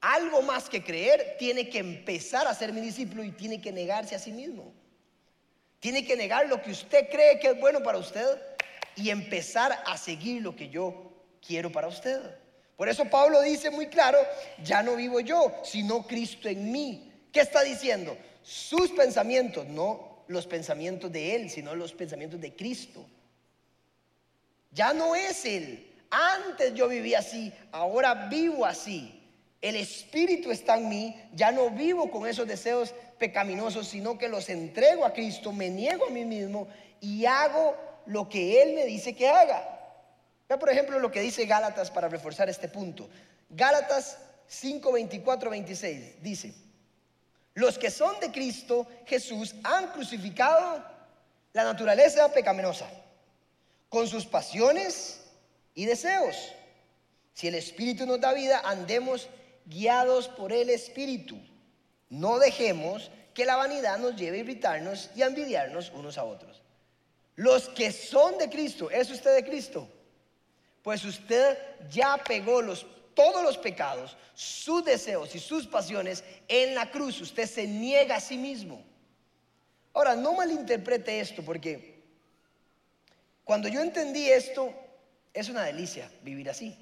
algo 0.00 0.42
más 0.42 0.68
que 0.68 0.84
creer, 0.84 1.36
tiene 1.38 1.70
que 1.70 1.78
empezar 1.78 2.46
a 2.46 2.54
ser 2.54 2.72
mi 2.72 2.82
discípulo 2.82 3.24
y 3.24 3.32
tiene 3.32 3.60
que 3.60 3.72
negarse 3.72 4.14
a 4.14 4.18
sí 4.18 4.30
mismo. 4.30 4.74
Tiene 5.80 6.04
que 6.04 6.16
negar 6.16 6.46
lo 6.48 6.60
que 6.60 6.72
usted 6.72 7.08
cree 7.08 7.38
que 7.40 7.48
es 7.48 7.60
bueno 7.60 7.82
para 7.82 7.98
usted 7.98 8.38
y 8.96 9.10
empezar 9.10 9.82
a 9.86 9.96
seguir 9.96 10.42
lo 10.42 10.54
que 10.54 10.68
yo 10.68 11.12
quiero 11.44 11.72
para 11.72 11.88
usted. 11.88 12.20
Por 12.76 12.88
eso 12.88 13.04
Pablo 13.06 13.40
dice 13.40 13.70
muy 13.70 13.86
claro, 13.86 14.18
ya 14.62 14.82
no 14.82 14.96
vivo 14.96 15.20
yo, 15.20 15.52
sino 15.64 16.06
Cristo 16.06 16.48
en 16.48 16.70
mí. 16.70 17.12
¿Qué 17.32 17.40
está 17.40 17.62
diciendo? 17.62 18.16
Sus 18.48 18.92
pensamientos, 18.92 19.66
no 19.66 20.22
los 20.26 20.46
pensamientos 20.46 21.12
de 21.12 21.34
Él, 21.34 21.50
sino 21.50 21.74
los 21.74 21.92
pensamientos 21.92 22.40
de 22.40 22.56
Cristo. 22.56 23.04
Ya 24.72 24.94
no 24.94 25.14
es 25.14 25.44
Él. 25.44 25.86
Antes 26.08 26.72
yo 26.72 26.88
vivía 26.88 27.18
así, 27.18 27.52
ahora 27.72 28.28
vivo 28.30 28.64
así. 28.64 29.22
El 29.60 29.76
Espíritu 29.76 30.50
está 30.50 30.78
en 30.78 30.88
mí, 30.88 31.14
ya 31.34 31.52
no 31.52 31.68
vivo 31.68 32.10
con 32.10 32.26
esos 32.26 32.48
deseos 32.48 32.94
pecaminosos, 33.18 33.86
sino 33.86 34.16
que 34.16 34.30
los 34.30 34.48
entrego 34.48 35.04
a 35.04 35.12
Cristo, 35.12 35.52
me 35.52 35.68
niego 35.68 36.06
a 36.06 36.10
mí 36.10 36.24
mismo 36.24 36.68
y 37.02 37.26
hago 37.26 37.76
lo 38.06 38.30
que 38.30 38.62
Él 38.62 38.72
me 38.72 38.86
dice 38.86 39.14
que 39.14 39.28
haga. 39.28 39.78
Vea 40.48 40.58
por 40.58 40.70
ejemplo 40.70 40.98
lo 40.98 41.10
que 41.10 41.20
dice 41.20 41.44
Gálatas 41.44 41.90
para 41.90 42.08
reforzar 42.08 42.48
este 42.48 42.68
punto. 42.68 43.10
Gálatas 43.50 44.16
5, 44.46 44.90
24, 44.90 45.50
26 45.50 46.22
dice, 46.22 46.54
los 47.58 47.76
que 47.76 47.90
son 47.90 48.20
de 48.20 48.30
Cristo 48.30 48.86
Jesús 49.04 49.52
han 49.64 49.88
crucificado 49.88 50.80
la 51.52 51.64
naturaleza 51.64 52.32
pecaminosa 52.32 52.88
con 53.88 54.06
sus 54.06 54.26
pasiones 54.26 55.24
y 55.74 55.84
deseos. 55.84 56.36
Si 57.34 57.48
el 57.48 57.56
Espíritu 57.56 58.06
nos 58.06 58.20
da 58.20 58.32
vida, 58.32 58.62
andemos 58.64 59.28
guiados 59.66 60.28
por 60.28 60.52
el 60.52 60.70
Espíritu. 60.70 61.36
No 62.10 62.38
dejemos 62.38 63.10
que 63.34 63.44
la 63.44 63.56
vanidad 63.56 63.98
nos 63.98 64.14
lleve 64.14 64.36
a 64.36 64.40
irritarnos 64.42 65.10
y 65.16 65.22
a 65.22 65.26
envidiarnos 65.26 65.90
unos 65.90 66.16
a 66.16 66.22
otros. 66.22 66.62
Los 67.34 67.68
que 67.70 67.90
son 67.90 68.38
de 68.38 68.48
Cristo, 68.48 68.88
¿es 68.88 69.10
usted 69.10 69.34
de 69.34 69.44
Cristo? 69.44 69.88
Pues 70.84 71.04
usted 71.04 71.58
ya 71.90 72.18
pegó 72.18 72.62
los, 72.62 72.86
todos 73.18 73.42
los 73.42 73.58
pecados, 73.58 74.16
sus 74.32 74.84
deseos 74.84 75.34
y 75.34 75.40
sus 75.40 75.66
pasiones 75.66 76.22
en 76.46 76.76
la 76.76 76.88
cruz. 76.92 77.20
Usted 77.20 77.46
se 77.46 77.66
niega 77.66 78.14
a 78.14 78.20
sí 78.20 78.38
mismo. 78.38 78.80
Ahora, 79.92 80.14
no 80.14 80.34
malinterprete 80.34 81.18
esto 81.18 81.42
porque 81.42 82.00
cuando 83.42 83.66
yo 83.66 83.80
entendí 83.80 84.28
esto, 84.28 84.72
es 85.34 85.48
una 85.48 85.64
delicia 85.64 86.08
vivir 86.22 86.48
así. 86.48 86.78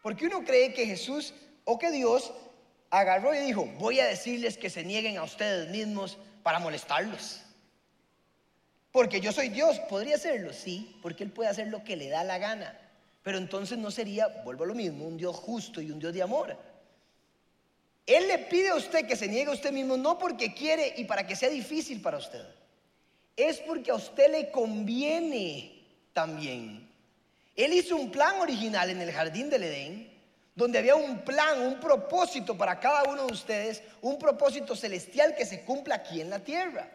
Porque 0.00 0.26
uno 0.26 0.44
cree 0.44 0.72
que 0.72 0.86
Jesús 0.86 1.34
o 1.64 1.76
que 1.76 1.90
Dios 1.90 2.32
agarró 2.90 3.34
y 3.34 3.38
dijo, 3.38 3.64
voy 3.80 3.98
a 3.98 4.06
decirles 4.06 4.56
que 4.56 4.70
se 4.70 4.84
nieguen 4.84 5.18
a 5.18 5.24
ustedes 5.24 5.70
mismos 5.70 6.18
para 6.44 6.60
molestarlos. 6.60 7.40
Porque 8.92 9.20
yo 9.20 9.32
soy 9.32 9.48
Dios, 9.48 9.80
podría 9.80 10.14
hacerlo, 10.14 10.52
sí, 10.52 10.96
porque 11.02 11.24
Él 11.24 11.32
puede 11.32 11.50
hacer 11.50 11.66
lo 11.66 11.82
que 11.82 11.96
le 11.96 12.10
da 12.10 12.22
la 12.22 12.38
gana. 12.38 12.78
Pero 13.28 13.36
entonces 13.36 13.76
no 13.76 13.90
sería, 13.90 14.26
vuelvo 14.42 14.64
a 14.64 14.68
lo 14.68 14.74
mismo, 14.74 15.04
un 15.04 15.18
Dios 15.18 15.36
justo 15.36 15.82
y 15.82 15.90
un 15.90 15.98
Dios 15.98 16.14
de 16.14 16.22
amor. 16.22 16.56
Él 18.06 18.26
le 18.26 18.38
pide 18.38 18.70
a 18.70 18.74
usted 18.74 19.06
que 19.06 19.16
se 19.16 19.28
niegue 19.28 19.50
a 19.50 19.54
usted 19.54 19.70
mismo 19.70 19.98
no 19.98 20.18
porque 20.18 20.54
quiere 20.54 20.94
y 20.96 21.04
para 21.04 21.26
que 21.26 21.36
sea 21.36 21.50
difícil 21.50 22.00
para 22.00 22.16
usted. 22.16 22.42
Es 23.36 23.58
porque 23.58 23.90
a 23.90 23.96
usted 23.96 24.30
le 24.32 24.50
conviene 24.50 25.84
también. 26.14 26.88
Él 27.54 27.74
hizo 27.74 27.96
un 27.96 28.10
plan 28.10 28.40
original 28.40 28.88
en 28.88 29.02
el 29.02 29.12
jardín 29.12 29.50
del 29.50 29.64
Edén, 29.64 30.10
donde 30.54 30.78
había 30.78 30.96
un 30.96 31.18
plan, 31.18 31.60
un 31.60 31.78
propósito 31.78 32.56
para 32.56 32.80
cada 32.80 33.02
uno 33.10 33.26
de 33.26 33.32
ustedes, 33.34 33.82
un 34.00 34.18
propósito 34.18 34.74
celestial 34.74 35.34
que 35.36 35.44
se 35.44 35.66
cumpla 35.66 35.96
aquí 35.96 36.22
en 36.22 36.30
la 36.30 36.38
tierra. 36.38 36.88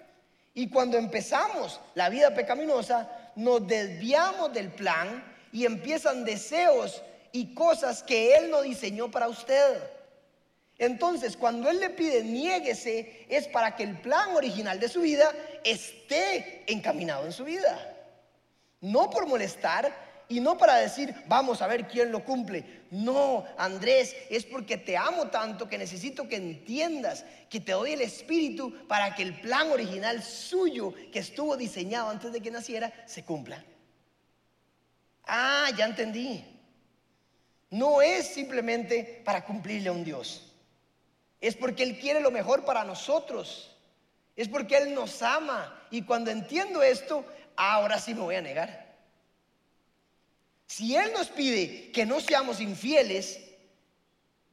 Y 0.56 0.68
cuando 0.68 0.98
empezamos 0.98 1.80
la 1.94 2.10
vida 2.10 2.34
pecaminosa, 2.34 3.32
nos 3.36 3.68
desviamos 3.68 4.52
del 4.52 4.72
plan 4.72 5.33
y 5.54 5.66
empiezan 5.66 6.26
deseos 6.26 7.02
y 7.32 7.54
cosas 7.54 8.04
que 8.04 8.36
Él 8.36 8.50
no 8.50 8.62
diseñó 8.64 9.10
para 9.10 9.30
usted. 9.30 9.82
Entonces, 10.80 11.38
cuando 11.38 11.70
Él 11.70 11.80
le 11.80 11.92
pide 11.92 12.24
niéguese, 12.24 13.26
es 13.30 13.48
para 13.48 13.76
que 13.76 13.84
el 13.84 14.02
plan 14.02 14.36
original 14.36 14.80
de 14.80 14.90
su 14.90 15.02
vida 15.02 15.32
esté 15.64 16.64
encaminado 16.68 17.26
en 17.26 17.32
su 17.32 17.46
vida. 17.46 17.96
No 18.82 19.12
por 19.12 19.28
molestar 19.28 19.94
y 20.28 20.40
no 20.40 20.58
para 20.58 20.78
decir, 20.78 21.14
vamos 21.28 21.62
a 21.62 21.68
ver 21.68 21.88
quién 21.88 22.12
lo 22.12 22.26
cumple. 22.26 22.82
No, 22.90 23.46
Andrés, 23.56 24.16
es 24.32 24.46
porque 24.46 24.78
te 24.78 24.98
amo 24.98 25.28
tanto 25.28 25.70
que 25.70 25.78
necesito 25.78 26.28
que 26.28 26.38
entiendas 26.38 27.26
que 27.48 27.60
te 27.60 27.74
doy 27.74 27.94
el 27.94 28.02
Espíritu 28.02 28.88
para 28.88 29.14
que 29.14 29.22
el 29.22 29.40
plan 29.40 29.72
original 29.72 30.24
suyo 30.24 30.96
que 31.12 31.20
estuvo 31.20 31.56
diseñado 31.56 32.10
antes 32.10 32.34
de 32.34 32.42
que 32.42 32.50
naciera 32.50 32.92
se 33.06 33.24
cumpla. 33.24 33.64
Ah, 35.26 35.70
ya 35.78 35.86
entendí. 35.86 36.46
No 37.70 38.02
es 38.02 38.28
simplemente 38.28 39.22
para 39.26 39.44
cumplirle 39.44 39.90
a 39.90 39.94
un 39.94 40.04
Dios. 40.04 40.54
Es 41.42 41.56
porque 41.56 41.84
Él 41.84 42.00
quiere 42.00 42.20
lo 42.20 42.32
mejor 42.32 42.66
para 42.66 42.84
nosotros. 42.84 43.76
Es 44.36 44.48
porque 44.48 44.78
Él 44.78 44.94
nos 44.94 45.22
ama. 45.22 45.82
Y 45.92 46.04
cuando 46.04 46.32
entiendo 46.32 46.82
esto, 46.84 47.26
ahora 47.56 48.00
sí 48.00 48.14
me 48.14 48.22
voy 48.22 48.36
a 48.36 48.42
negar. 48.42 48.96
Si 50.68 50.96
Él 50.96 51.12
nos 51.14 51.28
pide 51.28 51.92
que 51.92 52.06
no 52.06 52.20
seamos 52.20 52.60
infieles, 52.60 53.40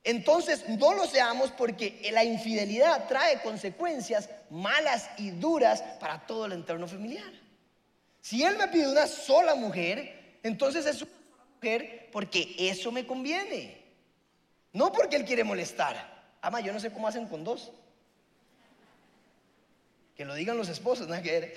entonces 0.03 0.69
no 0.69 0.95
lo 0.95 1.07
seamos 1.07 1.51
porque 1.51 2.09
la 2.13 2.25
infidelidad 2.25 3.07
trae 3.07 3.43
consecuencias 3.43 4.31
malas 4.49 5.11
y 5.19 5.31
duras 5.31 5.83
para 6.01 6.27
todo 6.27 6.47
el 6.47 6.53
entorno 6.53 6.89
familiar. 6.89 7.33
Si 8.21 8.43
Él 8.43 8.57
me 8.57 8.69
pide 8.69 8.89
una 8.89 9.07
sola 9.07 9.55
mujer, 9.55 10.20
entonces 10.43 10.87
es 10.87 11.03
una 11.03 11.11
mujer 11.55 12.09
porque 12.13 12.55
eso 12.59 12.91
me 12.91 13.07
conviene. 13.07 13.81
No 14.73 14.93
porque 14.93 15.17
él 15.17 15.25
quiere 15.25 15.45
molestar. 15.45 16.21
Ama, 16.41 16.61
yo 16.61 16.73
no 16.73 16.81
sé 16.81 16.93
cómo 16.93 17.09
hacen 17.09 17.27
con 17.27 17.45
dos. 17.45 17.73
Que 20.17 20.25
lo 20.25 20.35
digan 20.35 20.57
los 20.57 20.69
esposos, 20.69 21.09
¿no? 21.09 21.21
que 21.23 21.55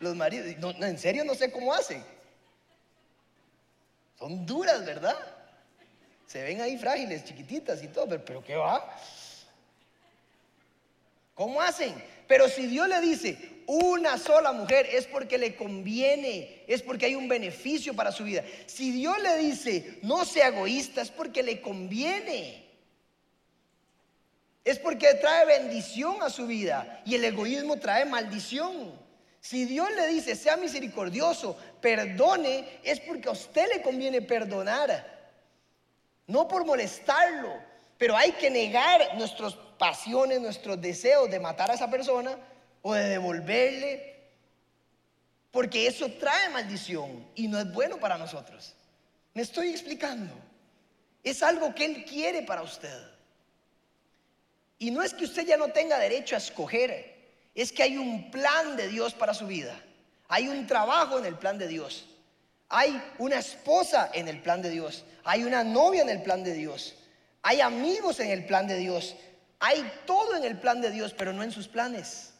los 0.00 0.14
maridos. 0.16 0.46
En 0.80 0.98
serio 0.98 1.24
no 1.24 1.34
sé 1.34 1.50
cómo 1.50 1.72
hacen. 1.72 2.04
Son 4.18 4.44
duras, 4.46 4.84
¿verdad? 4.84 5.16
Se 6.26 6.42
ven 6.42 6.60
ahí 6.60 6.76
frágiles, 6.78 7.24
chiquititas 7.24 7.82
y 7.82 7.88
todo, 7.88 8.08
pero, 8.08 8.24
pero 8.24 8.44
¿qué 8.44 8.56
va? 8.56 8.96
¿Cómo 11.34 11.60
hacen? 11.60 11.94
Pero 12.26 12.48
si 12.48 12.66
Dios 12.66 12.88
le 12.88 13.00
dice 13.00 13.53
una 13.66 14.18
sola 14.18 14.52
mujer 14.52 14.86
es 14.90 15.06
porque 15.06 15.38
le 15.38 15.56
conviene, 15.56 16.64
es 16.66 16.82
porque 16.82 17.06
hay 17.06 17.14
un 17.14 17.28
beneficio 17.28 17.94
para 17.94 18.12
su 18.12 18.24
vida. 18.24 18.44
Si 18.66 18.90
Dios 18.90 19.20
le 19.22 19.36
dice 19.38 19.98
no 20.02 20.24
sea 20.24 20.48
egoísta 20.48 21.02
es 21.02 21.10
porque 21.10 21.42
le 21.42 21.60
conviene. 21.60 22.64
Es 24.64 24.78
porque 24.78 25.14
trae 25.14 25.44
bendición 25.44 26.22
a 26.22 26.30
su 26.30 26.46
vida 26.46 27.02
y 27.04 27.14
el 27.14 27.24
egoísmo 27.24 27.78
trae 27.78 28.04
maldición. 28.04 28.92
Si 29.40 29.66
Dios 29.66 29.90
le 29.94 30.06
dice 30.08 30.36
sea 30.36 30.56
misericordioso, 30.56 31.56
perdone, 31.80 32.80
es 32.82 32.98
porque 33.00 33.28
a 33.28 33.32
usted 33.32 33.66
le 33.74 33.82
conviene 33.82 34.22
perdonar. 34.22 35.12
No 36.26 36.48
por 36.48 36.64
molestarlo, 36.64 37.52
pero 37.98 38.16
hay 38.16 38.32
que 38.32 38.48
negar 38.48 39.16
nuestras 39.16 39.54
pasiones, 39.78 40.40
nuestros 40.40 40.80
deseos 40.80 41.30
de 41.30 41.40
matar 41.40 41.70
a 41.70 41.74
esa 41.74 41.90
persona 41.90 42.38
o 42.86 42.92
de 42.92 43.08
devolverle, 43.08 44.14
porque 45.50 45.86
eso 45.86 46.10
trae 46.20 46.50
maldición 46.50 47.26
y 47.34 47.48
no 47.48 47.58
es 47.58 47.72
bueno 47.72 47.98
para 47.98 48.18
nosotros. 48.18 48.74
Me 49.32 49.40
estoy 49.40 49.70
explicando. 49.70 50.34
Es 51.22 51.42
algo 51.42 51.74
que 51.74 51.86
Él 51.86 52.04
quiere 52.04 52.42
para 52.42 52.60
usted. 52.60 52.94
Y 54.78 54.90
no 54.90 55.02
es 55.02 55.14
que 55.14 55.24
usted 55.24 55.46
ya 55.46 55.56
no 55.56 55.68
tenga 55.68 55.98
derecho 55.98 56.34
a 56.34 56.38
escoger, 56.38 57.14
es 57.54 57.72
que 57.72 57.84
hay 57.84 57.96
un 57.96 58.30
plan 58.30 58.76
de 58.76 58.88
Dios 58.88 59.14
para 59.14 59.32
su 59.32 59.46
vida. 59.46 59.80
Hay 60.28 60.48
un 60.48 60.66
trabajo 60.66 61.18
en 61.18 61.24
el 61.24 61.36
plan 61.36 61.56
de 61.56 61.68
Dios. 61.68 62.04
Hay 62.68 63.02
una 63.16 63.38
esposa 63.38 64.10
en 64.12 64.28
el 64.28 64.42
plan 64.42 64.60
de 64.60 64.68
Dios. 64.68 65.06
Hay 65.24 65.44
una 65.44 65.64
novia 65.64 66.02
en 66.02 66.10
el 66.10 66.22
plan 66.22 66.44
de 66.44 66.52
Dios. 66.52 66.96
Hay 67.40 67.62
amigos 67.62 68.20
en 68.20 68.30
el 68.30 68.44
plan 68.44 68.66
de 68.66 68.76
Dios. 68.76 69.16
Hay 69.58 69.90
todo 70.04 70.36
en 70.36 70.44
el 70.44 70.58
plan 70.58 70.82
de 70.82 70.90
Dios, 70.90 71.14
pero 71.16 71.32
no 71.32 71.42
en 71.42 71.50
sus 71.50 71.66
planes. 71.66 72.33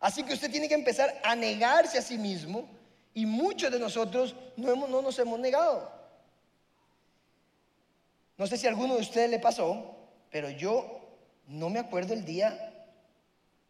Así 0.00 0.22
que 0.22 0.34
usted 0.34 0.50
tiene 0.50 0.68
que 0.68 0.74
empezar 0.74 1.20
a 1.24 1.34
negarse 1.34 1.98
a 1.98 2.02
sí 2.02 2.18
mismo 2.18 2.68
y 3.14 3.24
muchos 3.24 3.70
de 3.70 3.78
nosotros 3.78 4.34
no, 4.56 4.86
no 4.86 5.02
nos 5.02 5.18
hemos 5.18 5.38
negado. 5.38 5.90
No 8.36 8.46
sé 8.46 8.56
si 8.58 8.66
a 8.66 8.70
alguno 8.70 8.94
de 8.94 9.00
ustedes 9.00 9.30
le 9.30 9.38
pasó, 9.38 9.96
pero 10.30 10.50
yo 10.50 11.00
no 11.46 11.70
me 11.70 11.78
acuerdo 11.78 12.12
el 12.12 12.24
día 12.24 12.74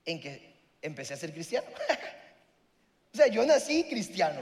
en 0.04 0.21
que 0.21 0.54
empecé 0.83 1.14
a 1.14 1.16
ser 1.16 1.33
cristiano. 1.33 1.66
o 3.12 3.16
sea, 3.16 3.28
yo 3.28 3.45
nací 3.47 3.85
cristiano. 3.85 4.40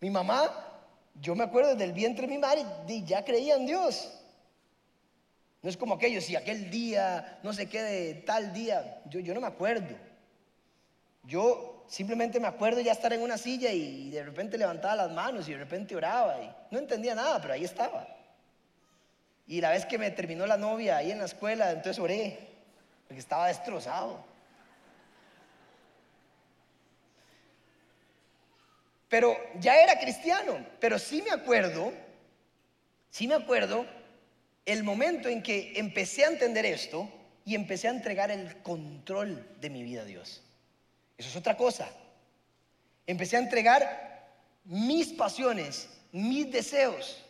Mi 0.00 0.10
mamá, 0.10 0.82
yo 1.20 1.34
me 1.34 1.44
acuerdo 1.44 1.74
del 1.74 1.92
vientre 1.92 2.26
de 2.26 2.32
mi 2.32 2.38
madre 2.38 2.64
y 2.86 3.04
ya 3.04 3.24
creía 3.24 3.56
en 3.56 3.66
Dios. 3.66 4.10
No 5.60 5.68
es 5.68 5.76
como 5.76 5.94
aquello, 5.94 6.20
si 6.20 6.36
aquel 6.36 6.70
día, 6.70 7.40
no 7.42 7.52
sé 7.52 7.68
qué 7.68 7.82
de 7.82 8.14
tal 8.14 8.52
día, 8.52 9.02
yo 9.06 9.34
no 9.34 9.40
me 9.40 9.46
acuerdo. 9.48 10.07
Yo 11.28 11.84
simplemente 11.88 12.40
me 12.40 12.48
acuerdo 12.48 12.80
ya 12.80 12.92
estar 12.92 13.12
en 13.12 13.20
una 13.20 13.36
silla 13.36 13.70
y 13.70 14.08
de 14.08 14.24
repente 14.24 14.56
levantaba 14.56 14.96
las 14.96 15.10
manos 15.10 15.46
y 15.46 15.52
de 15.52 15.58
repente 15.58 15.94
oraba 15.94 16.40
y 16.40 16.50
no 16.70 16.78
entendía 16.78 17.14
nada, 17.14 17.38
pero 17.38 17.52
ahí 17.52 17.64
estaba. 17.64 18.08
Y 19.46 19.60
la 19.60 19.70
vez 19.70 19.84
que 19.84 19.98
me 19.98 20.10
terminó 20.10 20.46
la 20.46 20.56
novia 20.56 20.96
ahí 20.96 21.10
en 21.10 21.18
la 21.18 21.26
escuela, 21.26 21.70
entonces 21.70 21.98
oré, 21.98 22.38
porque 23.06 23.20
estaba 23.20 23.48
destrozado. 23.48 24.24
Pero 29.10 29.36
ya 29.60 29.82
era 29.82 30.00
cristiano, 30.00 30.64
pero 30.80 30.98
sí 30.98 31.20
me 31.20 31.30
acuerdo, 31.30 31.92
sí 33.10 33.28
me 33.28 33.34
acuerdo 33.34 33.84
el 34.64 34.82
momento 34.82 35.28
en 35.28 35.42
que 35.42 35.78
empecé 35.78 36.24
a 36.24 36.28
entender 36.28 36.64
esto 36.64 37.06
y 37.44 37.54
empecé 37.54 37.88
a 37.88 37.90
entregar 37.90 38.30
el 38.30 38.62
control 38.62 39.46
de 39.60 39.68
mi 39.68 39.82
vida 39.82 40.02
a 40.02 40.06
Dios. 40.06 40.42
Eso 41.18 41.28
es 41.28 41.36
otra 41.36 41.56
cosa. 41.56 41.88
Empecé 43.06 43.36
a 43.36 43.40
entregar 43.40 44.30
mis 44.64 45.08
pasiones, 45.08 45.88
mis 46.12 46.50
deseos. 46.50 47.22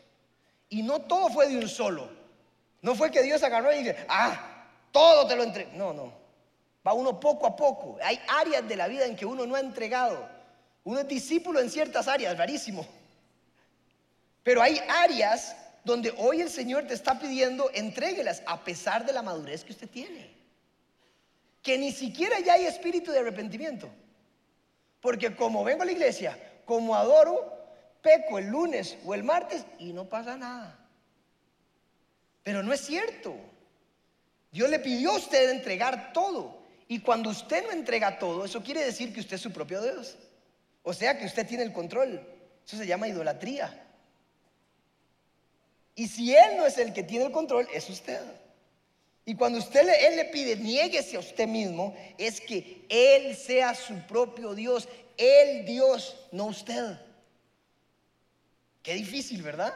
Y 0.69 0.83
no 0.83 1.01
todo 1.01 1.31
fue 1.31 1.49
de 1.49 1.57
un 1.57 1.69
solo. 1.69 2.11
No 2.83 2.95
fue 2.95 3.11
que 3.11 3.23
Dios 3.23 3.43
agarró 3.43 3.73
y 3.73 3.79
dice, 3.79 3.97
ah, 4.09 4.67
todo 4.93 5.27
te 5.27 5.35
lo 5.35 5.43
entrego. 5.43 5.71
No, 5.75 5.93
no. 5.93 6.13
Va 6.87 6.93
uno 6.93 7.19
poco 7.19 7.47
a 7.47 7.57
poco. 7.57 7.99
Hay 8.03 8.21
áreas 8.29 8.69
de 8.69 8.77
la 8.77 8.87
vida 8.87 9.07
en 9.07 9.17
que 9.17 9.27
uno 9.27 9.47
no 9.47 9.57
ha 9.57 9.61
entregado. 9.61 10.29
Uno 10.85 11.01
es 11.01 11.09
discípulo 11.09 11.61
en 11.61 11.71
ciertas 11.71 12.07
áreas, 12.09 12.37
rarísimo. 12.37 12.87
Pero 14.43 14.63
hay 14.63 14.81
áreas 14.89 15.57
donde 15.85 16.15
hoy 16.19 16.41
el 16.41 16.51
Señor 16.51 16.87
te 16.87 16.95
está 16.95 17.19
pidiendo, 17.19 17.71
entréguelas 17.73 18.43
a 18.47 18.63
pesar 18.63 19.07
de 19.07 19.13
la 19.13 19.23
madurez 19.23 19.65
que 19.65 19.73
usted 19.73 19.89
tiene. 19.89 20.38
Que 21.69 21.77
ni 21.77 21.93
siquiera 21.93 22.41
ya 22.41 22.55
hay 22.55 22.65
espíritu 22.65 23.13
de 23.13 23.19
arrepentimiento. 23.19 23.91
Porque 25.03 25.37
como 25.37 25.63
vengo 25.63 25.83
a 25.83 25.85
la 25.85 25.93
iglesia, 25.93 26.63
como 26.65 26.95
adoro, 26.95 27.63
peco 28.01 28.39
el 28.39 28.47
lunes 28.47 28.97
o 29.05 29.13
el 29.13 29.23
martes 29.23 29.67
y 29.79 29.93
no 29.93 30.09
pasa 30.09 30.39
nada. 30.39 30.79
Pero 32.43 32.63
no 32.63 32.73
es 32.73 32.81
cierto. 32.81 33.37
Dios 34.51 34.71
le 34.71 34.79
pidió 34.79 35.11
a 35.11 35.17
usted 35.17 35.51
entregar 35.51 36.15
todo. 36.15 36.63
Y 36.89 37.01
cuando 37.01 37.29
usted 37.29 37.63
no 37.67 37.73
entrega 37.73 38.19
todo, 38.19 38.47
eso 38.47 38.63
quiere 38.63 38.83
decir 38.83 39.13
que 39.13 39.21
usted 39.21 39.37
es 39.37 39.43
su 39.43 39.53
propio 39.53 39.83
Dios. 39.83 40.17
O 40.83 40.95
sea 40.95 41.19
que 41.19 41.27
usted 41.27 41.47
tiene 41.47 41.65
el 41.65 41.75
control. 41.75 42.27
Eso 42.67 42.79
se 42.79 42.87
llama 42.87 43.09
idolatría. 43.09 43.79
Y 45.95 46.09
si 46.09 46.35
Él 46.35 46.57
no 46.57 46.65
es 46.65 46.79
el 46.79 46.95
que 46.95 47.03
tiene 47.03 47.27
el 47.27 47.33
control, 47.33 47.69
es 47.75 47.91
usted. 47.91 48.23
Y 49.29 49.35
cuando 49.35 49.59
usted 49.59 49.85
le, 49.85 50.07
Él 50.07 50.17
le 50.17 50.25
pide, 50.25 50.57
niéguese 50.57 51.17
a 51.17 51.21
usted 51.21 51.47
mismo, 51.47 51.95
es 52.17 52.41
que 52.41 52.87
Él 52.89 53.37
sea 53.37 53.75
su 53.75 53.95
propio 54.07 54.55
Dios. 54.55 54.89
Él 55.19 55.67
Dios, 55.67 56.17
no 56.33 56.47
usted. 56.47 56.99
Qué 58.83 58.95
difícil, 58.95 59.43
¿verdad? 59.43 59.75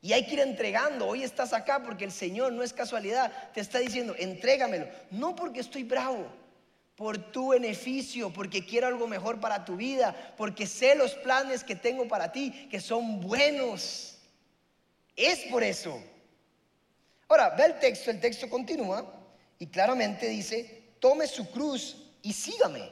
Y 0.00 0.14
hay 0.14 0.24
que 0.24 0.32
ir 0.32 0.40
entregando. 0.40 1.06
Hoy 1.06 1.22
estás 1.22 1.52
acá 1.52 1.82
porque 1.82 2.06
el 2.06 2.10
Señor 2.10 2.54
no 2.54 2.62
es 2.62 2.72
casualidad. 2.72 3.30
Te 3.52 3.60
está 3.60 3.78
diciendo, 3.78 4.14
entrégamelo. 4.18 4.88
No 5.10 5.36
porque 5.36 5.60
estoy 5.60 5.82
bravo, 5.82 6.32
por 6.96 7.18
tu 7.30 7.48
beneficio, 7.48 8.32
porque 8.32 8.64
quiero 8.64 8.86
algo 8.86 9.06
mejor 9.06 9.38
para 9.38 9.66
tu 9.66 9.76
vida, 9.76 10.32
porque 10.38 10.66
sé 10.66 10.94
los 10.94 11.12
planes 11.12 11.62
que 11.62 11.76
tengo 11.76 12.08
para 12.08 12.32
ti, 12.32 12.68
que 12.70 12.80
son 12.80 13.20
buenos. 13.20 14.16
Es 15.14 15.40
por 15.50 15.62
eso. 15.62 16.02
Ahora, 17.28 17.50
ve 17.50 17.64
el 17.64 17.78
texto, 17.78 18.10
el 18.10 18.20
texto 18.20 18.48
continúa 18.48 19.04
y 19.58 19.66
claramente 19.66 20.28
dice, 20.28 20.94
tome 20.98 21.26
su 21.26 21.50
cruz 21.50 22.10
y 22.22 22.32
sígame. 22.32 22.90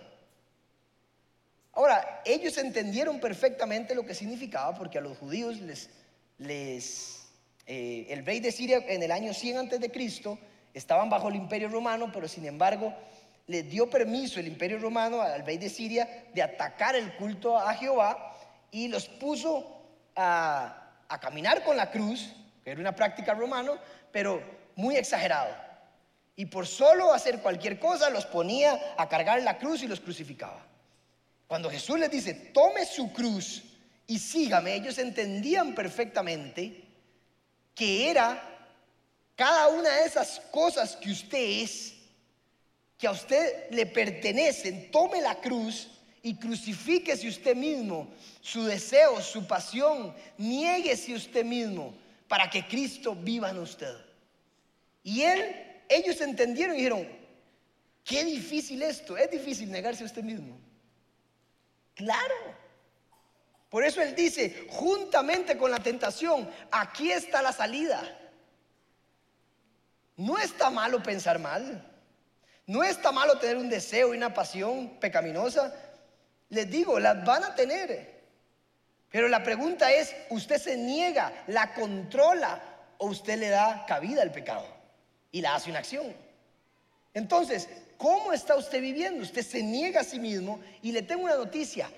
Ahora, 1.72 2.22
ellos 2.25 2.57
entendieron 2.59 3.20
perfectamente 3.20 3.94
lo 3.94 4.05
que 4.05 4.14
significaba 4.14 4.75
porque 4.75 4.99
a 4.99 5.01
los 5.01 5.18
judíos 5.18 5.61
les, 5.61 5.90
les 6.38 7.27
eh, 7.66 8.07
el 8.11 8.25
rey 8.25 8.40
de 8.40 8.53
Siria 8.53 8.85
en 8.87 9.03
el 9.03 9.11
año 9.11 9.35
100 9.35 9.59
antes 9.59 9.81
de 9.81 9.90
Cristo 9.90 10.38
estaban 10.72 11.11
bajo 11.11 11.29
el 11.29 11.37
imperio 11.37 11.68
romano, 11.68 12.11
pero 12.12 12.29
sin 12.29 12.46
embargo 12.46 12.94
les 13.46 13.68
dio 13.70 13.88
permiso 13.88 14.40
el 14.40 14.49
imperio 14.49 14.79
romano 14.79 15.20
al 15.20 15.44
rey 15.44 15.59
de 15.59 15.68
Siria 15.68 16.27
de 16.35 16.42
atacar 16.42 16.96
el 16.96 17.14
culto 17.16 17.57
a 17.57 17.75
Jehová 17.75 18.37
y 18.70 18.88
los 18.88 19.07
puso 19.07 19.83
a 20.16 20.87
a 21.09 21.18
caminar 21.20 21.62
con 21.62 21.77
la 21.77 21.90
cruz, 21.90 22.33
que 22.64 22.70
era 22.70 22.81
una 22.81 22.94
práctica 22.94 23.35
romano, 23.35 23.79
pero 24.16 24.42
muy 24.76 24.96
exagerado. 24.96 25.55
Y 26.37 26.46
por 26.46 26.66
solo 26.66 27.12
hacer 27.12 27.40
cualquier 27.40 27.79
cosa 27.79 28.09
los 28.09 28.24
ponía 28.24 28.94
a 28.96 29.11
cargar 29.11 29.42
la 29.42 29.59
cruz 29.59 29.83
y 29.83 29.87
los 29.87 30.00
crucificaba. 30.00 30.66
Cuando 31.46 31.68
Jesús 31.68 31.98
les 31.98 32.11
dice, 32.11 32.33
tome 32.33 32.87
su 32.87 33.12
cruz 33.12 33.62
y 34.07 34.18
sígame, 34.18 34.74
ellos 34.74 34.96
entendían 34.96 35.74
perfectamente 35.74 36.83
que 37.74 38.11
era 38.11 38.42
cada 39.35 39.68
una 39.68 39.90
de 39.90 40.07
esas 40.07 40.40
cosas 40.50 40.96
que 40.96 41.11
usted 41.11 41.62
es, 41.62 41.92
que 42.96 43.09
a 43.09 43.11
usted 43.11 43.70
le 43.70 43.85
pertenecen, 43.85 44.90
tome 44.90 45.20
la 45.20 45.35
cruz 45.42 45.88
y 46.22 46.37
crucifíquese 46.37 47.29
usted 47.29 47.55
mismo, 47.55 48.09
su 48.40 48.64
deseo, 48.64 49.20
su 49.20 49.46
pasión, 49.46 50.14
niéguese 50.38 51.12
usted 51.12 51.44
mismo 51.44 51.92
para 52.29 52.48
que 52.48 52.66
Cristo 52.66 53.14
viva 53.14 53.50
en 53.50 53.59
usted. 53.59 54.06
Y 55.07 55.23
él, 55.23 55.85
ellos 55.88 56.21
entendieron 56.21 56.75
y 56.75 56.79
dijeron, 56.79 57.09
qué 58.03 58.25
difícil 58.25 58.83
esto, 58.83 59.16
es 59.16 59.31
difícil 59.31 59.71
negarse 59.71 60.03
a 60.03 60.07
usted 60.07 60.25
mismo. 60.25 60.59
Claro. 61.95 62.35
Por 63.71 63.85
eso 63.85 64.03
él 64.03 64.16
dice, 64.16 64.66
juntamente 64.69 65.57
con 65.57 65.71
la 65.71 65.79
tentación, 65.79 66.51
aquí 66.73 67.12
está 67.12 67.40
la 67.40 67.53
salida. 67.53 68.03
No 70.16 70.38
está 70.38 70.71
malo 70.71 71.01
pensar 71.01 71.38
mal. 71.38 71.88
No 72.66 72.83
está 72.83 73.12
malo 73.12 73.38
tener 73.38 73.59
un 73.59 73.69
deseo 73.69 74.12
y 74.12 74.16
una 74.16 74.35
pasión 74.35 74.99
pecaminosa. 74.99 75.73
Les 76.49 76.69
digo, 76.69 76.99
las 76.99 77.25
van 77.25 77.45
a 77.45 77.55
tener. 77.55 78.25
Pero 79.12 79.29
la 79.29 79.45
pregunta 79.45 79.88
es, 79.92 80.16
¿usted 80.31 80.61
se 80.61 80.77
niega, 80.77 81.45
la 81.47 81.75
controla 81.75 82.61
o 82.99 83.07
usted 83.07 83.38
le 83.38 83.51
da 83.51 83.87
cabida 83.87 84.23
al 84.23 84.33
pecado 84.33 84.76
y 85.33 85.41
la 85.41 85.55
hace 85.55 85.71
una 85.71 85.81
acción? 85.81 86.15
Entonces, 87.15 87.69
¿cómo 87.97 88.33
está 88.33 88.57
usted 88.57 88.81
viviendo? 88.81 89.23
Usted 89.23 89.43
se 89.43 89.62
niega 89.62 90.01
a 90.01 90.05
sí 90.05 90.19
mismo 90.19 90.61
y 90.83 90.93
le 90.93 91.03
tengo 91.03 91.25
una 91.25 91.37
noticia. 91.37 91.91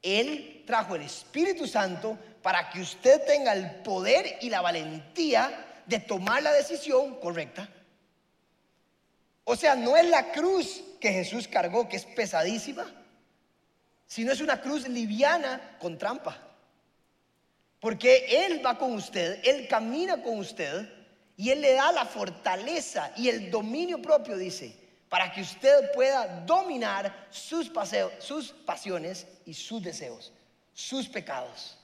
Él 0.00 0.64
trajo 0.66 0.96
el 0.96 1.02
Espíritu 1.02 1.66
Santo 1.66 2.18
para 2.42 2.70
que 2.70 2.80
usted 2.80 3.24
tenga 3.26 3.52
el 3.52 3.82
poder 3.82 4.38
y 4.40 4.50
la 4.50 4.60
valentía 4.60 5.82
de 5.86 5.98
tomar 6.00 6.42
la 6.42 6.52
decisión 6.52 7.20
correcta. 7.20 7.68
O 9.44 9.56
sea, 9.56 9.74
no 9.74 9.96
es 9.96 10.08
la 10.08 10.32
cruz 10.32 10.82
que 11.00 11.12
Jesús 11.12 11.48
cargó, 11.48 11.88
que 11.88 11.96
es 11.96 12.04
pesadísima, 12.04 12.86
sino 14.06 14.32
es 14.32 14.40
una 14.40 14.60
cruz 14.60 14.88
liviana 14.88 15.76
con 15.80 15.98
trampa. 15.98 16.38
Porque 17.80 18.46
Él 18.46 18.64
va 18.64 18.78
con 18.78 18.94
usted, 18.94 19.40
Él 19.44 19.66
camina 19.68 20.22
con 20.22 20.38
usted 20.38 20.88
y 21.42 21.50
Él 21.50 21.60
le 21.60 21.72
da 21.72 21.90
la 21.90 22.04
fortaleza 22.04 23.12
y 23.16 23.28
el 23.28 23.50
dominio 23.50 24.00
propio, 24.00 24.36
dice, 24.36 24.76
para 25.08 25.32
que 25.32 25.40
usted 25.40 25.90
pueda 25.92 26.24
dominar 26.46 27.26
sus, 27.30 27.68
pasiones 27.68 29.26
y 29.44 29.52
sus 29.52 29.82
deseos, 29.82 30.32
sus 30.72 31.08
pecados. 31.08 31.76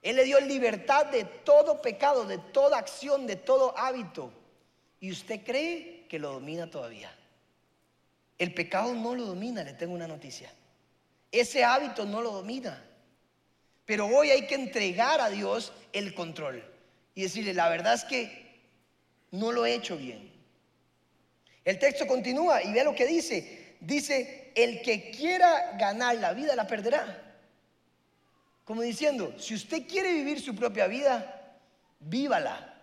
Él 0.00 0.16
le 0.16 0.24
dio 0.24 0.40
libertad 0.40 1.04
de 1.04 1.24
todo 1.24 1.82
pecado, 1.82 2.24
de 2.24 2.38
toda 2.38 2.78
acción, 2.78 3.26
de 3.26 3.36
todo 3.36 3.76
hábito. 3.76 4.32
Y 5.00 5.12
usted 5.12 5.44
cree 5.44 6.06
que 6.08 6.18
lo 6.18 6.32
domina 6.32 6.70
todavía. 6.70 7.14
El 8.38 8.54
pecado 8.54 8.94
no 8.94 9.14
lo 9.14 9.26
domina, 9.26 9.62
le 9.64 9.74
tengo 9.74 9.92
una 9.92 10.08
noticia. 10.08 10.50
Ese 11.30 11.62
hábito 11.62 12.06
no 12.06 12.22
lo 12.22 12.32
domina. 12.32 12.82
Pero 13.84 14.06
hoy 14.06 14.30
hay 14.30 14.46
que 14.46 14.54
entregar 14.54 15.20
a 15.20 15.28
Dios 15.28 15.74
el 15.92 16.14
control 16.14 16.64
y 17.20 17.24
decirle, 17.24 17.52
la 17.52 17.68
verdad 17.68 17.94
es 17.94 18.04
que 18.04 18.60
no 19.30 19.52
lo 19.52 19.66
he 19.66 19.74
hecho 19.74 19.96
bien. 19.96 20.32
El 21.64 21.78
texto 21.78 22.06
continúa 22.06 22.62
y 22.62 22.72
ve 22.72 22.82
lo 22.82 22.94
que 22.94 23.06
dice. 23.06 23.76
Dice, 23.80 24.52
el 24.54 24.80
que 24.82 25.10
quiera 25.10 25.76
ganar 25.78 26.16
la 26.16 26.32
vida 26.32 26.56
la 26.56 26.66
perderá. 26.66 27.36
Como 28.64 28.82
diciendo, 28.82 29.34
si 29.38 29.54
usted 29.54 29.86
quiere 29.86 30.12
vivir 30.12 30.40
su 30.40 30.54
propia 30.54 30.86
vida, 30.86 31.58
vívala. 31.98 32.74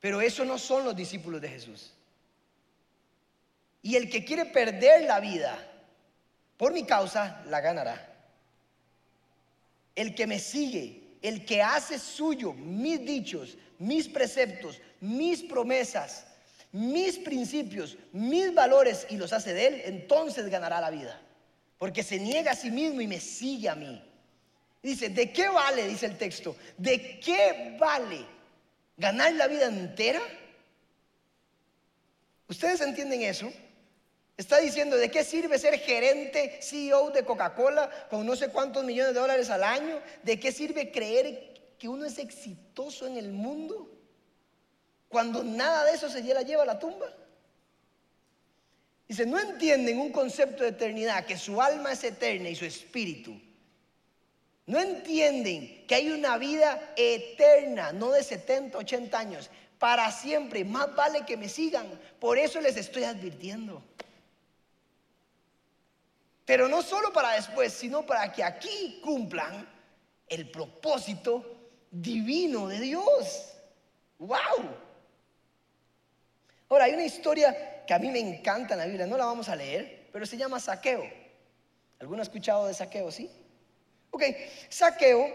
Pero 0.00 0.20
eso 0.20 0.44
no 0.44 0.58
son 0.58 0.84
los 0.84 0.94
discípulos 0.94 1.40
de 1.40 1.48
Jesús. 1.48 1.92
Y 3.82 3.96
el 3.96 4.08
que 4.08 4.24
quiere 4.24 4.44
perder 4.44 5.02
la 5.02 5.18
vida 5.18 5.58
por 6.56 6.72
mi 6.72 6.84
causa, 6.84 7.42
la 7.46 7.60
ganará. 7.60 8.14
El 9.96 10.14
que 10.14 10.28
me 10.28 10.38
sigue, 10.38 11.07
el 11.22 11.44
que 11.44 11.62
hace 11.62 11.98
suyo 11.98 12.52
mis 12.52 13.04
dichos, 13.04 13.56
mis 13.78 14.08
preceptos, 14.08 14.80
mis 15.00 15.42
promesas, 15.42 16.26
mis 16.72 17.18
principios, 17.18 17.96
mis 18.12 18.54
valores 18.54 19.06
y 19.10 19.16
los 19.16 19.32
hace 19.32 19.54
de 19.54 19.66
él, 19.66 19.82
entonces 19.84 20.48
ganará 20.48 20.80
la 20.80 20.90
vida. 20.90 21.20
Porque 21.78 22.02
se 22.02 22.18
niega 22.18 22.52
a 22.52 22.56
sí 22.56 22.70
mismo 22.70 23.00
y 23.00 23.06
me 23.06 23.20
sigue 23.20 23.68
a 23.68 23.74
mí. 23.74 24.02
Dice, 24.82 25.08
¿de 25.08 25.32
qué 25.32 25.48
vale, 25.48 25.88
dice 25.88 26.06
el 26.06 26.18
texto? 26.18 26.56
¿De 26.76 27.18
qué 27.20 27.76
vale 27.78 28.24
ganar 28.96 29.32
la 29.34 29.46
vida 29.46 29.66
entera? 29.66 30.20
¿Ustedes 32.48 32.80
entienden 32.80 33.22
eso? 33.22 33.52
Está 34.38 34.58
diciendo, 34.58 34.96
¿de 34.96 35.10
qué 35.10 35.22
sirve 35.24 35.58
ser 35.58 35.78
gerente, 35.78 36.60
CEO 36.62 37.10
de 37.10 37.24
Coca-Cola 37.24 37.90
con 38.08 38.24
no 38.24 38.34
sé 38.36 38.48
cuántos 38.48 38.84
millones 38.84 39.12
de 39.12 39.20
dólares 39.20 39.50
al 39.50 39.62
año? 39.62 40.00
¿De 40.22 40.40
qué 40.40 40.50
sirve 40.50 40.90
creer 40.90 41.74
que 41.78 41.88
uno 41.88 42.06
es 42.06 42.18
exitoso 42.18 43.06
en 43.06 43.18
el 43.18 43.30
mundo 43.30 43.90
cuando 45.10 45.44
nada 45.44 45.84
de 45.84 45.92
eso 45.92 46.08
se 46.08 46.22
la 46.22 46.40
lleva 46.40 46.62
a 46.62 46.66
la 46.66 46.78
tumba? 46.78 47.12
Dice, 49.06 49.26
no 49.26 49.38
entienden 49.38 49.98
un 49.98 50.12
concepto 50.12 50.62
de 50.62 50.70
eternidad, 50.70 51.26
que 51.26 51.36
su 51.36 51.60
alma 51.60 51.92
es 51.92 52.04
eterna 52.04 52.48
y 52.48 52.56
su 52.56 52.64
espíritu 52.64 53.38
no 54.68 54.78
entienden 54.78 55.86
que 55.86 55.94
hay 55.94 56.10
una 56.10 56.36
vida 56.36 56.92
eterna, 56.94 57.90
no 57.90 58.10
de 58.10 58.22
70, 58.22 58.76
80 58.76 59.18
años, 59.18 59.50
para 59.78 60.12
siempre. 60.12 60.62
Más 60.62 60.94
vale 60.94 61.24
que 61.24 61.38
me 61.38 61.48
sigan. 61.48 61.86
Por 62.20 62.36
eso 62.36 62.60
les 62.60 62.76
estoy 62.76 63.04
advirtiendo. 63.04 63.82
Pero 66.48 66.66
no 66.66 66.80
solo 66.80 67.12
para 67.12 67.32
después, 67.32 67.74
sino 67.74 68.06
para 68.06 68.32
que 68.32 68.42
aquí 68.42 69.02
cumplan 69.04 69.68
el 70.26 70.50
propósito 70.50 71.44
divino 71.90 72.68
de 72.68 72.80
Dios. 72.80 73.52
¡Wow! 74.18 74.38
Ahora, 76.70 76.86
hay 76.86 76.94
una 76.94 77.04
historia 77.04 77.84
que 77.86 77.92
a 77.92 77.98
mí 77.98 78.08
me 78.08 78.20
encanta 78.20 78.72
en 78.72 78.80
la 78.80 78.86
Biblia, 78.86 79.06
no 79.06 79.18
la 79.18 79.26
vamos 79.26 79.50
a 79.50 79.56
leer, 79.56 80.08
pero 80.10 80.24
se 80.24 80.38
llama 80.38 80.58
Saqueo. 80.58 81.04
¿Alguno 81.98 82.20
ha 82.20 82.22
escuchado 82.22 82.66
de 82.66 82.72
Saqueo, 82.72 83.12
sí? 83.12 83.30
Ok, 84.10 84.22
Saqueo 84.70 85.30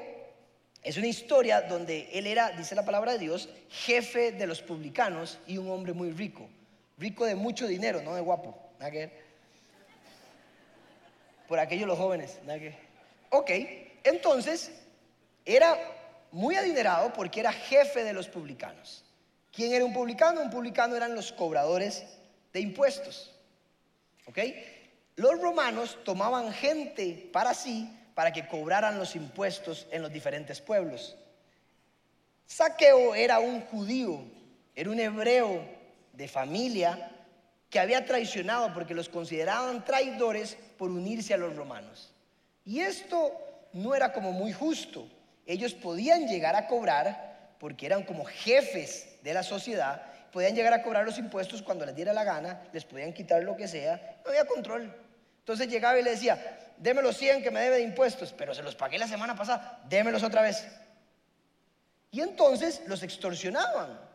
es 0.81 0.97
una 0.97 1.05
historia 1.05 1.61
donde 1.61 2.09
él 2.11 2.25
era, 2.25 2.49
dice 2.53 2.73
la 2.73 2.85
palabra 2.85 3.11
de 3.11 3.19
Dios, 3.19 3.49
jefe 3.69 4.31
de 4.31 4.47
los 4.47 4.63
publicanos 4.63 5.37
y 5.45 5.59
un 5.59 5.69
hombre 5.69 5.93
muy 5.93 6.09
rico. 6.09 6.49
Rico 6.97 7.23
de 7.23 7.35
mucho 7.35 7.67
dinero, 7.67 8.01
no 8.01 8.15
de 8.15 8.21
guapo. 8.21 8.57
Por 11.53 11.59
aquellos 11.59 11.87
los 11.87 11.99
jóvenes. 11.99 12.39
Ok, 13.29 13.51
entonces 14.03 14.71
era 15.45 15.77
muy 16.31 16.55
adinerado 16.55 17.13
porque 17.13 17.41
era 17.41 17.53
jefe 17.53 18.03
de 18.03 18.11
los 18.11 18.27
publicanos. 18.27 19.05
¿Quién 19.51 19.71
era 19.71 19.85
un 19.85 19.93
publicano? 19.93 20.41
Un 20.41 20.49
publicano 20.49 20.95
eran 20.95 21.13
los 21.13 21.31
cobradores 21.31 22.07
de 22.53 22.59
impuestos. 22.59 23.35
¿Ok? 24.25 24.39
Los 25.15 25.39
romanos 25.39 25.99
tomaban 26.03 26.51
gente 26.53 27.29
para 27.31 27.53
sí 27.53 27.87
para 28.15 28.33
que 28.33 28.47
cobraran 28.47 28.97
los 28.97 29.15
impuestos 29.15 29.85
en 29.91 30.01
los 30.01 30.11
diferentes 30.11 30.59
pueblos. 30.59 31.15
Saqueo 32.47 33.13
era 33.13 33.37
un 33.37 33.61
judío, 33.61 34.25
era 34.73 34.89
un 34.89 34.99
hebreo 34.99 35.63
de 36.13 36.27
familia 36.27 37.11
que 37.73 37.79
había 37.79 38.05
traicionado 38.05 38.71
porque 38.71 38.93
los 38.93 39.09
consideraban 39.09 39.83
traidores 39.83 40.55
por 40.77 40.91
unirse 40.91 41.33
a 41.33 41.37
los 41.37 41.55
romanos. 41.55 42.13
Y 42.63 42.81
esto 42.81 43.31
no 43.73 43.95
era 43.95 44.13
como 44.13 44.31
muy 44.31 44.53
justo. 44.53 45.07
Ellos 45.47 45.73
podían 45.73 46.27
llegar 46.27 46.55
a 46.55 46.67
cobrar 46.67 47.55
porque 47.57 47.87
eran 47.87 48.03
como 48.03 48.25
jefes 48.25 49.15
de 49.23 49.33
la 49.33 49.41
sociedad, 49.41 50.03
podían 50.31 50.53
llegar 50.53 50.71
a 50.71 50.83
cobrar 50.83 51.03
los 51.03 51.17
impuestos 51.17 51.63
cuando 51.63 51.83
les 51.83 51.95
diera 51.95 52.13
la 52.13 52.23
gana, 52.23 52.61
les 52.71 52.85
podían 52.85 53.11
quitar 53.11 53.41
lo 53.41 53.57
que 53.57 53.67
sea, 53.67 54.19
no 54.23 54.29
había 54.29 54.45
control. 54.45 54.95
Entonces 55.39 55.67
llegaba 55.67 55.99
y 55.99 56.03
le 56.03 56.11
decía, 56.11 56.59
déme 56.77 57.01
los 57.01 57.17
100 57.17 57.41
que 57.41 57.49
me 57.49 57.59
debe 57.59 57.77
de 57.77 57.83
impuestos, 57.85 58.35
pero 58.37 58.53
se 58.53 58.61
los 58.61 58.75
pagué 58.75 58.99
la 58.99 59.07
semana 59.07 59.35
pasada, 59.35 59.81
démelos 59.89 60.21
otra 60.21 60.43
vez. 60.43 60.63
Y 62.11 62.21
entonces 62.21 62.83
los 62.85 63.01
extorsionaban. 63.01 64.12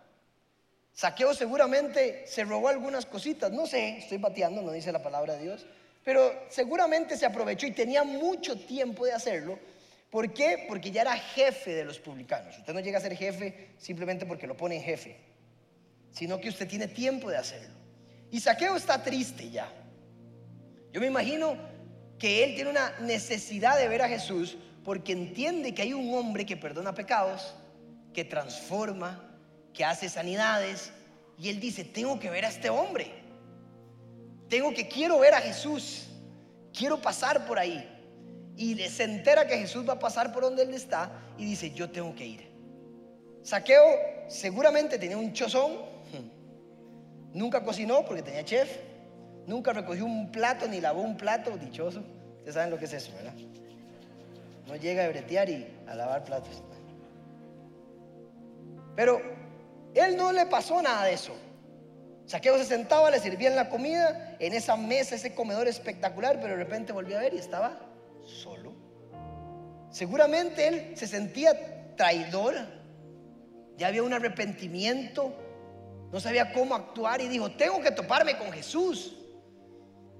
Saqueo 0.98 1.32
seguramente 1.32 2.26
se 2.26 2.42
robó 2.42 2.66
algunas 2.66 3.06
cositas, 3.06 3.52
no 3.52 3.68
sé, 3.68 3.98
estoy 3.98 4.18
bateando, 4.18 4.62
no 4.62 4.72
dice 4.72 4.90
la 4.90 5.00
palabra 5.00 5.34
de 5.34 5.44
Dios, 5.44 5.64
pero 6.02 6.46
seguramente 6.48 7.16
se 7.16 7.24
aprovechó 7.24 7.68
y 7.68 7.70
tenía 7.70 8.02
mucho 8.02 8.58
tiempo 8.58 9.06
de 9.06 9.12
hacerlo. 9.12 9.60
¿Por 10.10 10.34
qué? 10.34 10.64
Porque 10.66 10.90
ya 10.90 11.02
era 11.02 11.16
jefe 11.16 11.72
de 11.72 11.84
los 11.84 12.00
publicanos. 12.00 12.58
Usted 12.58 12.74
no 12.74 12.80
llega 12.80 12.98
a 12.98 13.00
ser 13.00 13.14
jefe 13.14 13.68
simplemente 13.78 14.26
porque 14.26 14.48
lo 14.48 14.56
pone 14.56 14.74
en 14.74 14.82
jefe, 14.82 15.16
sino 16.10 16.40
que 16.40 16.48
usted 16.48 16.66
tiene 16.66 16.88
tiempo 16.88 17.30
de 17.30 17.36
hacerlo. 17.36 17.76
Y 18.32 18.40
Saqueo 18.40 18.74
está 18.74 19.00
triste 19.00 19.48
ya. 19.50 19.72
Yo 20.90 21.00
me 21.00 21.06
imagino 21.06 21.56
que 22.18 22.42
él 22.42 22.56
tiene 22.56 22.70
una 22.70 22.98
necesidad 22.98 23.78
de 23.78 23.86
ver 23.86 24.02
a 24.02 24.08
Jesús 24.08 24.58
porque 24.84 25.12
entiende 25.12 25.72
que 25.72 25.82
hay 25.82 25.92
un 25.92 26.12
hombre 26.12 26.44
que 26.44 26.56
perdona 26.56 26.92
pecados, 26.92 27.54
que 28.12 28.24
transforma, 28.24 29.27
que 29.78 29.84
hace 29.84 30.08
sanidades. 30.08 30.90
Y 31.38 31.48
él 31.48 31.60
dice, 31.60 31.84
tengo 31.84 32.18
que 32.18 32.28
ver 32.28 32.44
a 32.44 32.48
este 32.48 32.68
hombre. 32.68 33.12
Tengo 34.48 34.74
que, 34.74 34.88
quiero 34.88 35.20
ver 35.20 35.34
a 35.34 35.40
Jesús. 35.40 36.08
Quiero 36.76 37.00
pasar 37.00 37.46
por 37.46 37.60
ahí. 37.60 37.88
Y 38.56 38.76
se 38.88 39.04
entera 39.04 39.46
que 39.46 39.56
Jesús 39.56 39.88
va 39.88 39.92
a 39.92 39.98
pasar 40.00 40.32
por 40.32 40.42
donde 40.42 40.64
él 40.64 40.74
está 40.74 41.12
y 41.38 41.44
dice, 41.44 41.70
yo 41.70 41.88
tengo 41.88 42.12
que 42.16 42.26
ir. 42.26 42.50
Saqueo 43.44 43.84
seguramente 44.26 44.98
tenía 44.98 45.16
un 45.16 45.32
chozón. 45.32 45.76
Nunca 47.32 47.62
cocinó 47.62 48.04
porque 48.04 48.22
tenía 48.22 48.44
chef. 48.44 48.68
Nunca 49.46 49.72
recogió 49.72 50.04
un 50.04 50.32
plato 50.32 50.66
ni 50.66 50.80
lavó 50.80 51.02
un 51.02 51.16
plato, 51.16 51.56
dichoso. 51.56 52.02
Ustedes 52.38 52.54
saben 52.54 52.70
lo 52.70 52.78
que 52.78 52.86
es 52.86 52.92
eso, 52.94 53.12
¿verdad? 53.14 53.34
No 54.66 54.74
llega 54.74 55.04
a 55.04 55.08
bretear 55.08 55.48
y 55.48 55.68
a 55.86 55.94
lavar 55.94 56.24
platos. 56.24 56.64
Pero 58.96 59.37
él 59.94 60.16
no 60.16 60.32
le 60.32 60.46
pasó 60.46 60.80
nada 60.82 61.04
de 61.04 61.14
eso. 61.14 61.34
Saqueo 62.26 62.58
se 62.58 62.64
sentaba, 62.64 63.10
le 63.10 63.20
servían 63.20 63.56
la 63.56 63.70
comida 63.70 64.36
en 64.38 64.52
esa 64.52 64.76
mesa, 64.76 65.14
ese 65.14 65.34
comedor 65.34 65.66
espectacular, 65.66 66.38
pero 66.40 66.56
de 66.56 66.62
repente 66.62 66.92
volvió 66.92 67.16
a 67.16 67.20
ver 67.20 67.32
y 67.32 67.38
estaba 67.38 67.80
solo. 68.22 68.74
Seguramente 69.90 70.68
él 70.68 70.96
se 70.96 71.06
sentía 71.06 71.96
traidor, 71.96 72.54
ya 73.76 73.86
había 73.86 74.02
un 74.02 74.12
arrepentimiento 74.12 75.32
No 76.12 76.20
sabía 76.20 76.52
cómo 76.52 76.74
actuar 76.74 77.20
y 77.20 77.28
dijo, 77.28 77.50
tengo 77.50 77.80
que 77.80 77.90
toparme 77.90 78.36
con 78.36 78.50
Jesús. 78.50 79.14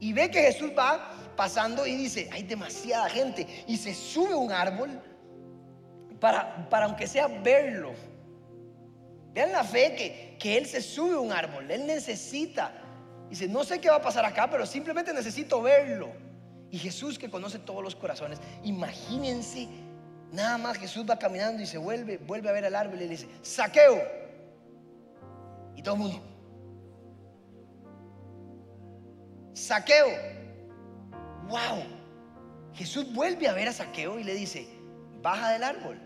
Y 0.01 0.13
ve 0.13 0.31
que 0.31 0.43
Jesús 0.43 0.71
va 0.79 1.13
pasando 1.37 1.87
y 1.87 1.97
dice, 1.97 2.29
hay 2.33 2.43
demasiada 2.43 3.09
gente. 3.09 3.47
Y 3.67 3.77
se 3.77 3.95
sube 3.95 4.33
a 4.33 4.37
un 4.37 4.53
árbol 4.53 5.01
para, 6.21 6.69
para 6.69 6.87
aunque 6.87 7.07
sea 7.07 7.27
verlo. 7.27 7.93
Vean 9.35 9.53
la 9.53 9.65
fe 9.65 9.95
que, 9.95 10.37
que 10.39 10.57
Él 10.57 10.67
se 10.67 10.81
sube 10.81 11.15
a 11.15 11.21
un 11.21 11.33
árbol. 11.33 11.71
Él 11.71 11.87
necesita. 11.87 12.73
Dice, 13.29 13.47
no 13.49 13.65
sé 13.65 13.81
qué 13.81 13.91
va 13.91 13.97
a 13.97 14.03
pasar 14.03 14.25
acá, 14.25 14.49
pero 14.51 14.65
simplemente 14.67 15.13
necesito 15.13 15.61
verlo. 15.61 16.11
Y 16.71 16.79
Jesús 16.79 17.19
que 17.19 17.31
conoce 17.31 17.59
todos 17.59 17.83
los 17.83 17.95
corazones. 17.95 18.41
Imagínense, 18.63 19.69
nada 20.33 20.59
más 20.59 20.79
Jesús 20.79 21.05
va 21.09 21.19
caminando 21.19 21.63
y 21.63 21.67
se 21.67 21.79
vuelve, 21.79 22.19
vuelve 22.19 22.49
a 22.49 22.53
ver 22.53 22.65
al 22.65 22.75
árbol 22.75 22.97
y 22.97 23.01
le 23.01 23.09
dice, 23.09 23.29
saqueo. 23.43 24.03
Y 25.77 25.83
todo 25.83 25.95
el 25.95 26.01
mundo. 26.01 26.23
Saqueo. 29.55 30.09
Wow. 31.49 31.83
Jesús 32.75 33.13
vuelve 33.13 33.49
a 33.49 33.55
ver 33.55 33.69
a 33.69 33.73
Saqueo 33.73 34.19
y 34.19 34.25
le 34.25 34.35
dice, 34.35 34.69
baja 35.21 35.51
del 35.51 35.65
árbol. 35.65 35.99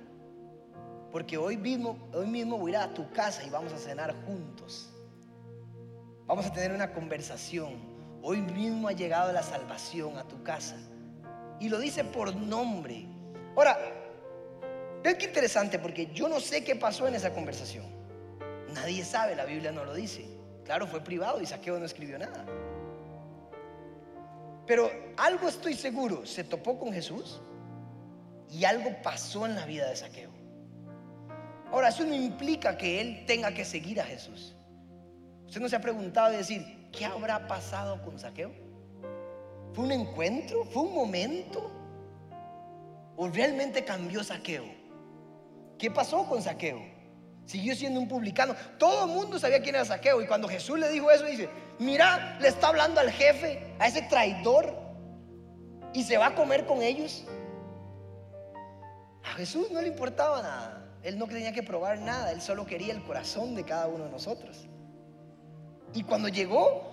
Porque 1.12 1.37
hoy 1.37 1.59
mismo, 1.59 1.98
hoy 2.14 2.27
mismo 2.27 2.57
voy 2.57 2.75
a 2.75 2.79
ir 2.79 2.90
a 2.90 2.94
tu 2.94 3.11
casa 3.12 3.44
y 3.44 3.51
vamos 3.51 3.70
a 3.75 3.79
cenar 3.79 4.14
juntos. 4.25 4.88
Vamos 6.27 6.46
a 6.46 6.53
tener 6.53 6.72
una 6.72 6.94
conversación. 6.94 7.75
Hoy 8.22 8.40
mismo 8.40 8.88
ha 8.88 8.92
llegado 8.92 9.31
la 9.31 9.42
salvación 9.42 10.16
a 10.16 10.25
tu 10.25 10.42
casa. 10.42 10.77
Y 11.61 11.68
lo 11.68 11.79
dice 11.79 12.03
por 12.03 12.35
nombre. 12.35 13.07
Ahora, 13.55 13.79
vean 15.05 15.18
qué 15.18 15.27
interesante 15.27 15.79
porque 15.79 16.07
yo 16.14 16.29
no 16.29 16.40
sé 16.40 16.64
qué 16.64 16.77
pasó 16.77 17.07
en 17.07 17.14
esa 17.14 17.35
conversación. 17.35 17.85
Nadie 18.72 19.05
sabe, 19.05 19.37
la 19.37 19.44
Biblia 19.44 19.70
no 19.70 19.85
lo 19.85 19.92
dice. 19.92 20.27
Claro, 20.64 20.87
fue 20.87 21.05
privado 21.05 21.42
y 21.42 21.46
Saqueo 21.46 21.79
no 21.79 21.85
escribió 21.85 22.18
nada. 22.18 22.46
Pero 24.66 24.90
algo 25.18 25.48
estoy 25.48 25.75
seguro, 25.75 26.25
se 26.25 26.44
topó 26.44 26.79
con 26.79 26.90
Jesús 26.90 27.42
y 28.48 28.64
algo 28.64 28.90
pasó 29.03 29.44
en 29.44 29.57
la 29.57 29.66
vida 29.66 29.90
de 29.90 29.96
Saqueo. 29.96 30.41
Ahora, 31.72 31.88
eso 31.88 32.04
no 32.04 32.14
implica 32.14 32.76
que 32.76 33.00
él 33.00 33.24
tenga 33.26 33.52
que 33.54 33.64
seguir 33.64 33.98
a 33.98 34.04
Jesús. 34.04 34.54
Usted 35.46 35.58
no 35.58 35.68
se 35.70 35.76
ha 35.76 35.80
preguntado 35.80 36.32
y 36.32 36.37
decir, 36.37 36.90
¿qué 36.92 37.06
habrá 37.06 37.46
pasado 37.48 38.02
con 38.02 38.18
Saqueo? 38.18 38.52
¿Fue 39.72 39.85
un 39.85 39.92
encuentro? 39.92 40.64
¿Fue 40.66 40.82
un 40.82 40.94
momento? 40.94 41.70
¿O 43.16 43.26
realmente 43.28 43.85
cambió 43.85 44.22
Saqueo? 44.22 44.64
¿Qué 45.78 45.90
pasó 45.90 46.26
con 46.28 46.42
Saqueo? 46.42 46.80
Siguió 47.46 47.74
siendo 47.74 48.00
un 48.00 48.06
publicano. 48.06 48.54
Todo 48.78 49.06
el 49.06 49.12
mundo 49.12 49.38
sabía 49.38 49.62
quién 49.62 49.74
era 49.74 49.87
Saqueo. 49.87 50.20
Y 50.20 50.26
cuando 50.26 50.48
Jesús 50.48 50.78
le 50.78 50.90
dijo 50.90 51.11
eso, 51.11 51.24
dice, 51.24 51.48
mira, 51.78 52.38
le 52.38 52.48
está 52.48 52.68
hablando 52.68 53.00
al 53.00 53.11
jefe, 53.11 53.74
a 53.78 53.88
ese 53.88 54.02
traidor, 54.02 54.76
y 55.94 56.02
se 56.02 56.18
va 56.18 56.26
a 56.26 56.35
comer 56.35 56.66
con 56.66 56.82
ellos. 56.82 57.24
A 59.24 59.35
Jesús 59.37 59.70
no 59.70 59.80
le 59.80 59.88
importaba 59.88 60.42
nada. 60.42 60.81
Él 61.02 61.18
no 61.18 61.26
tenía 61.26 61.52
que 61.52 61.62
probar 61.62 62.00
nada. 62.00 62.32
Él 62.32 62.40
solo 62.40 62.64
quería 62.64 62.92
el 62.92 63.02
corazón 63.02 63.54
de 63.54 63.64
cada 63.64 63.86
uno 63.88 64.04
de 64.04 64.10
nosotros. 64.10 64.68
Y 65.94 66.04
cuando 66.04 66.28
llegó 66.28 66.90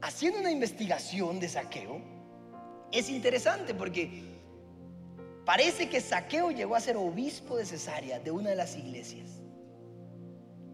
haciendo 0.00 0.40
una 0.40 0.50
investigación 0.50 1.40
de 1.40 1.48
saqueo, 1.48 2.00
es 2.92 3.08
interesante 3.10 3.74
porque 3.74 4.24
parece 5.44 5.88
que 5.88 6.00
Saqueo 6.00 6.50
llegó 6.50 6.74
a 6.74 6.80
ser 6.80 6.96
obispo 6.96 7.56
de 7.56 7.66
Cesarea, 7.66 8.18
de 8.18 8.30
una 8.30 8.50
de 8.50 8.56
las 8.56 8.76
iglesias. 8.76 9.42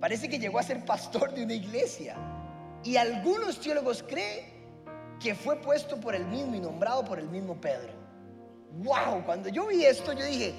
Parece 0.00 0.29
que 0.29 0.38
llegó 0.38 0.59
a 0.59 0.62
ser 0.62 0.85
pastor 0.85 1.33
de 1.33 1.44
una 1.44 1.55
iglesia. 1.55 2.16
Y 2.83 2.96
algunos 2.96 3.61
teólogos 3.61 4.03
creen 4.03 4.53
que 5.20 5.35
fue 5.35 5.57
puesto 5.57 5.98
por 5.98 6.14
el 6.14 6.27
mismo 6.27 6.55
y 6.55 6.61
nombrado 6.61 7.05
por 7.05 7.18
el 7.18 7.29
mismo 7.29 7.61
Pedro. 7.61 7.92
¡Wow! 8.83 9.24
Cuando 9.24 9.48
yo 9.48 9.66
vi 9.68 9.85
esto, 9.85 10.12
yo 10.12 10.24
dije, 10.24 10.53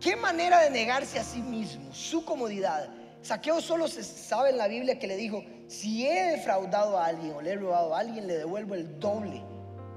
¿qué 0.00 0.16
manera 0.16 0.60
de 0.62 0.70
negarse 0.70 1.18
a 1.18 1.24
sí 1.24 1.40
mismo, 1.40 1.92
su 1.92 2.24
comodidad? 2.24 2.88
Saqueo 3.22 3.60
solo 3.60 3.86
se 3.86 4.02
sabe 4.02 4.50
en 4.50 4.58
la 4.58 4.66
Biblia 4.66 4.98
que 4.98 5.06
le 5.06 5.16
dijo, 5.16 5.44
si 5.68 6.06
he 6.06 6.32
defraudado 6.32 6.98
a 6.98 7.06
alguien 7.06 7.34
o 7.34 7.42
le 7.42 7.50
he 7.50 7.56
robado 7.56 7.94
a 7.94 8.00
alguien, 8.00 8.26
le 8.26 8.38
devuelvo 8.38 8.74
el 8.74 8.98
doble 8.98 9.42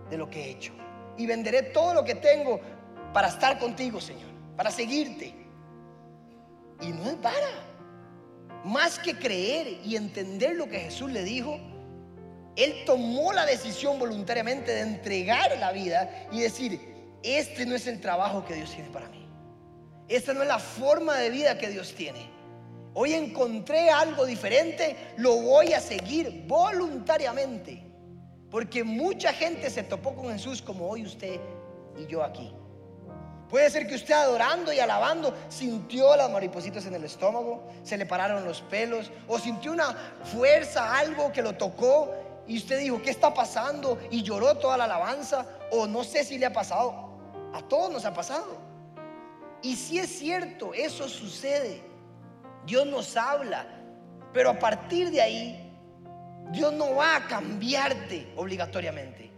de 0.09 0.17
lo 0.17 0.29
que 0.29 0.43
he 0.43 0.49
hecho. 0.51 0.73
Y 1.17 1.25
venderé 1.25 1.63
todo 1.63 1.93
lo 1.93 2.03
que 2.03 2.15
tengo 2.15 2.59
para 3.13 3.29
estar 3.29 3.57
contigo, 3.59 4.01
Señor, 4.01 4.29
para 4.57 4.71
seguirte. 4.71 5.33
Y 6.81 6.87
no 6.87 7.09
es 7.09 7.15
para. 7.15 7.47
Más 8.65 8.99
que 8.99 9.17
creer 9.17 9.79
y 9.85 9.95
entender 9.95 10.55
lo 10.55 10.67
que 10.67 10.79
Jesús 10.79 11.11
le 11.11 11.23
dijo, 11.23 11.59
él 12.55 12.83
tomó 12.85 13.33
la 13.33 13.45
decisión 13.45 13.99
voluntariamente 13.99 14.71
de 14.71 14.81
entregar 14.81 15.57
la 15.59 15.71
vida 15.71 16.27
y 16.31 16.41
decir, 16.41 16.79
este 17.23 17.65
no 17.65 17.75
es 17.75 17.87
el 17.87 17.99
trabajo 17.99 18.45
que 18.45 18.55
Dios 18.55 18.71
tiene 18.71 18.89
para 18.89 19.07
mí. 19.09 19.22
Esta 20.07 20.33
no 20.33 20.41
es 20.41 20.47
la 20.47 20.59
forma 20.59 21.15
de 21.15 21.29
vida 21.29 21.57
que 21.57 21.69
Dios 21.69 21.93
tiene. 21.93 22.29
Hoy 22.93 23.13
encontré 23.13 23.89
algo 23.89 24.25
diferente, 24.25 24.95
lo 25.17 25.35
voy 25.37 25.73
a 25.73 25.79
seguir 25.79 26.43
voluntariamente. 26.45 27.83
Porque 28.51 28.83
mucha 28.83 29.33
gente 29.33 29.69
se 29.69 29.83
topó 29.83 30.13
con 30.13 30.31
Jesús 30.31 30.61
como 30.61 30.87
hoy 30.87 31.05
usted 31.05 31.39
y 31.97 32.05
yo 32.05 32.23
aquí. 32.23 32.53
Puede 33.49 33.69
ser 33.69 33.87
que 33.87 33.95
usted 33.95 34.13
adorando 34.13 34.73
y 34.73 34.79
alabando 34.79 35.33
sintió 35.49 36.15
las 36.15 36.29
maripositas 36.29 36.85
en 36.85 36.95
el 36.95 37.03
estómago, 37.03 37.63
se 37.83 37.97
le 37.97 38.05
pararon 38.05 38.45
los 38.45 38.61
pelos, 38.61 39.11
o 39.27 39.37
sintió 39.37 39.71
una 39.71 39.95
fuerza, 40.23 40.97
algo 40.97 41.31
que 41.31 41.41
lo 41.41 41.53
tocó 41.53 42.11
y 42.47 42.57
usted 42.57 42.79
dijo, 42.79 43.01
¿qué 43.01 43.11
está 43.11 43.33
pasando? 43.33 43.99
Y 44.11 44.23
lloró 44.23 44.55
toda 44.57 44.77
la 44.77 44.85
alabanza, 44.85 45.45
o 45.71 45.87
no 45.87 46.03
sé 46.03 46.23
si 46.23 46.37
le 46.37 46.47
ha 46.47 46.53
pasado. 46.53 46.93
A 47.53 47.61
todos 47.61 47.91
nos 47.91 48.05
ha 48.05 48.13
pasado. 48.13 48.57
Y 49.63 49.77
si 49.77 49.97
es 49.97 50.09
cierto, 50.09 50.73
eso 50.73 51.07
sucede. 51.07 51.81
Dios 52.65 52.85
nos 52.85 53.15
habla, 53.17 53.65
pero 54.33 54.49
a 54.49 54.59
partir 54.59 55.09
de 55.09 55.21
ahí, 55.21 55.73
Dios 56.51 56.73
no 56.73 56.95
va 56.95 57.15
a 57.15 57.27
cambiarte 57.27 58.27
obligatoriamente. 58.35 59.31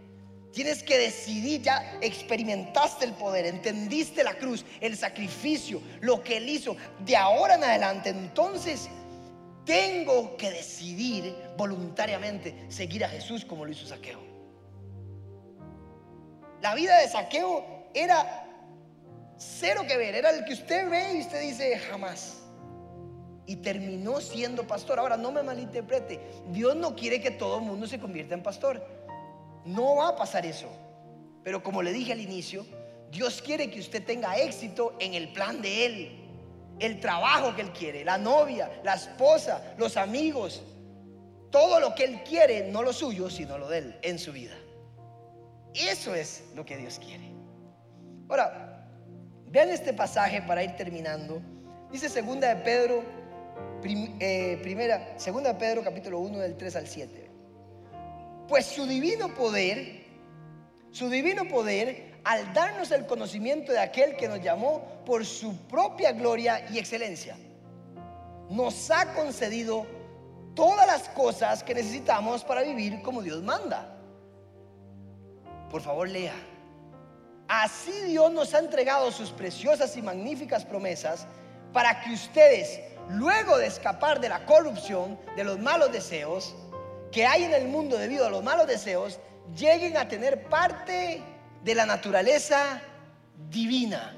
Tienes 0.52 0.82
que 0.82 0.98
decidir, 0.98 1.62
ya 1.62 1.98
experimentaste 2.00 3.04
el 3.04 3.12
poder, 3.12 3.46
entendiste 3.46 4.24
la 4.24 4.34
cruz, 4.34 4.64
el 4.80 4.96
sacrificio, 4.96 5.80
lo 6.00 6.22
que 6.22 6.38
Él 6.38 6.48
hizo. 6.48 6.76
De 7.00 7.16
ahora 7.16 7.54
en 7.54 7.64
adelante, 7.64 8.08
entonces, 8.10 8.88
tengo 9.64 10.36
que 10.36 10.50
decidir 10.50 11.36
voluntariamente 11.56 12.66
seguir 12.68 13.04
a 13.04 13.08
Jesús 13.08 13.44
como 13.44 13.64
lo 13.64 13.72
hizo 13.72 13.86
Saqueo. 13.86 14.20
La 16.62 16.74
vida 16.74 16.98
de 16.98 17.08
Saqueo 17.08 17.90
era 17.92 18.45
cero 19.38 19.82
que 19.86 19.96
ver, 19.96 20.14
era 20.14 20.30
el 20.30 20.44
que 20.44 20.54
usted 20.54 20.88
ve 20.88 21.14
y 21.14 21.20
usted 21.20 21.40
dice 21.40 21.78
jamás. 21.78 22.42
Y 23.46 23.56
terminó 23.56 24.20
siendo 24.20 24.66
pastor. 24.66 24.98
Ahora, 24.98 25.16
no 25.16 25.30
me 25.30 25.42
malinterprete, 25.42 26.20
Dios 26.50 26.74
no 26.74 26.96
quiere 26.96 27.20
que 27.20 27.30
todo 27.30 27.58
el 27.58 27.62
mundo 27.62 27.86
se 27.86 28.00
convierta 28.00 28.34
en 28.34 28.42
pastor. 28.42 28.84
No 29.64 29.96
va 29.96 30.08
a 30.08 30.16
pasar 30.16 30.44
eso. 30.46 30.68
Pero 31.44 31.62
como 31.62 31.82
le 31.82 31.92
dije 31.92 32.12
al 32.12 32.20
inicio, 32.20 32.66
Dios 33.10 33.40
quiere 33.40 33.70
que 33.70 33.80
usted 33.80 34.04
tenga 34.04 34.36
éxito 34.36 34.96
en 34.98 35.14
el 35.14 35.32
plan 35.32 35.62
de 35.62 35.86
Él. 35.86 36.22
El 36.78 37.00
trabajo 37.00 37.54
que 37.54 37.62
Él 37.62 37.72
quiere, 37.72 38.04
la 38.04 38.18
novia, 38.18 38.80
la 38.84 38.94
esposa, 38.94 39.74
los 39.78 39.96
amigos. 39.96 40.62
Todo 41.50 41.78
lo 41.80 41.94
que 41.94 42.04
Él 42.04 42.22
quiere, 42.24 42.70
no 42.70 42.82
lo 42.82 42.92
suyo, 42.92 43.30
sino 43.30 43.58
lo 43.58 43.68
de 43.68 43.78
Él 43.78 43.98
en 44.02 44.18
su 44.18 44.32
vida. 44.32 44.54
Eso 45.72 46.14
es 46.14 46.44
lo 46.54 46.64
que 46.64 46.76
Dios 46.76 46.98
quiere. 46.98 47.30
Ahora, 48.28 48.65
vean 49.50 49.70
este 49.70 49.92
pasaje 49.92 50.42
para 50.42 50.62
ir 50.62 50.76
terminando. 50.76 51.40
Dice 51.90 52.08
segunda 52.08 52.54
de 52.54 52.62
Pedro, 52.62 53.02
eh, 53.84 54.58
primera, 54.62 55.18
segunda 55.18 55.52
de 55.52 55.58
Pedro 55.58 55.82
capítulo 55.82 56.18
1 56.20 56.38
del 56.38 56.56
3 56.56 56.76
al 56.76 56.86
7. 56.86 57.30
Pues 58.48 58.66
su 58.66 58.86
divino 58.86 59.34
poder, 59.34 60.04
su 60.90 61.08
divino 61.08 61.48
poder, 61.48 62.16
al 62.24 62.52
darnos 62.52 62.90
el 62.90 63.06
conocimiento 63.06 63.72
de 63.72 63.78
aquel 63.78 64.16
que 64.16 64.28
nos 64.28 64.42
llamó 64.42 64.82
por 65.04 65.24
su 65.24 65.56
propia 65.68 66.12
gloria 66.12 66.66
y 66.70 66.78
excelencia, 66.78 67.36
nos 68.50 68.90
ha 68.90 69.14
concedido 69.14 69.86
todas 70.54 70.86
las 70.86 71.08
cosas 71.10 71.62
que 71.62 71.74
necesitamos 71.74 72.42
para 72.44 72.62
vivir 72.62 73.02
como 73.02 73.22
Dios 73.22 73.42
manda. 73.42 73.96
Por 75.70 75.82
favor, 75.82 76.08
lea. 76.08 76.34
Así 77.48 77.92
Dios 78.02 78.32
nos 78.32 78.54
ha 78.54 78.58
entregado 78.58 79.12
sus 79.12 79.30
preciosas 79.30 79.96
y 79.96 80.02
magníficas 80.02 80.64
promesas 80.64 81.26
para 81.72 82.00
que 82.00 82.12
ustedes, 82.12 82.80
luego 83.08 83.56
de 83.58 83.66
escapar 83.66 84.20
de 84.20 84.28
la 84.28 84.44
corrupción, 84.46 85.18
de 85.36 85.44
los 85.44 85.58
malos 85.58 85.92
deseos, 85.92 86.56
que 87.12 87.24
hay 87.24 87.44
en 87.44 87.54
el 87.54 87.68
mundo 87.68 87.96
debido 87.98 88.26
a 88.26 88.30
los 88.30 88.42
malos 88.42 88.66
deseos 88.66 89.20
lleguen 89.54 89.96
a 89.96 90.08
tener 90.08 90.48
parte 90.48 91.22
de 91.62 91.74
la 91.74 91.86
naturaleza 91.86 92.80
divina. 93.48 94.16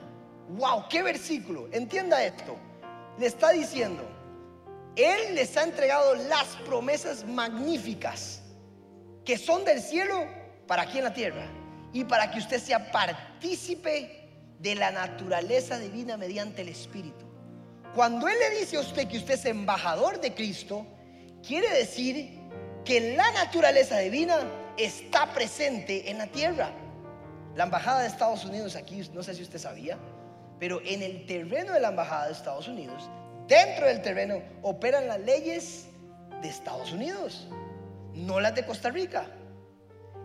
¡Wow! 0.48 0.84
¡Qué 0.88 1.02
versículo! 1.02 1.68
Entienda 1.72 2.24
esto. 2.24 2.56
Le 3.18 3.26
está 3.26 3.50
diciendo, 3.50 4.02
Él 4.96 5.34
les 5.34 5.54
ha 5.58 5.64
entregado 5.64 6.14
las 6.14 6.46
promesas 6.64 7.26
magníficas 7.26 8.40
que 9.22 9.36
son 9.36 9.66
del 9.66 9.82
cielo 9.82 10.26
para 10.66 10.82
aquí 10.82 10.96
en 10.96 11.04
la 11.04 11.12
tierra 11.12 11.57
y 11.92 12.04
para 12.04 12.30
que 12.30 12.38
usted 12.38 12.60
sea 12.60 12.90
partícipe 12.90 14.28
de 14.58 14.74
la 14.74 14.90
naturaleza 14.90 15.78
divina 15.78 16.16
mediante 16.16 16.62
el 16.62 16.68
Espíritu. 16.68 17.24
Cuando 17.94 18.28
Él 18.28 18.36
le 18.38 18.60
dice 18.60 18.76
a 18.76 18.80
usted 18.80 19.08
que 19.08 19.18
usted 19.18 19.34
es 19.34 19.44
embajador 19.46 20.20
de 20.20 20.34
Cristo, 20.34 20.86
quiere 21.46 21.70
decir 21.70 22.38
que 22.84 23.14
la 23.16 23.30
naturaleza 23.32 23.98
divina 23.98 24.38
está 24.76 25.32
presente 25.32 26.10
en 26.10 26.18
la 26.18 26.26
tierra. 26.26 26.70
La 27.54 27.64
embajada 27.64 28.02
de 28.02 28.08
Estados 28.08 28.44
Unidos 28.44 28.76
aquí, 28.76 29.02
no 29.12 29.22
sé 29.22 29.34
si 29.34 29.42
usted 29.42 29.58
sabía, 29.58 29.98
pero 30.58 30.80
en 30.84 31.02
el 31.02 31.26
terreno 31.26 31.72
de 31.72 31.80
la 31.80 31.88
embajada 31.88 32.26
de 32.26 32.32
Estados 32.32 32.68
Unidos, 32.68 33.08
dentro 33.46 33.86
del 33.86 34.02
terreno, 34.02 34.42
operan 34.62 35.08
las 35.08 35.20
leyes 35.20 35.86
de 36.42 36.48
Estados 36.48 36.92
Unidos, 36.92 37.48
no 38.14 38.40
las 38.40 38.54
de 38.54 38.64
Costa 38.64 38.90
Rica. 38.90 39.26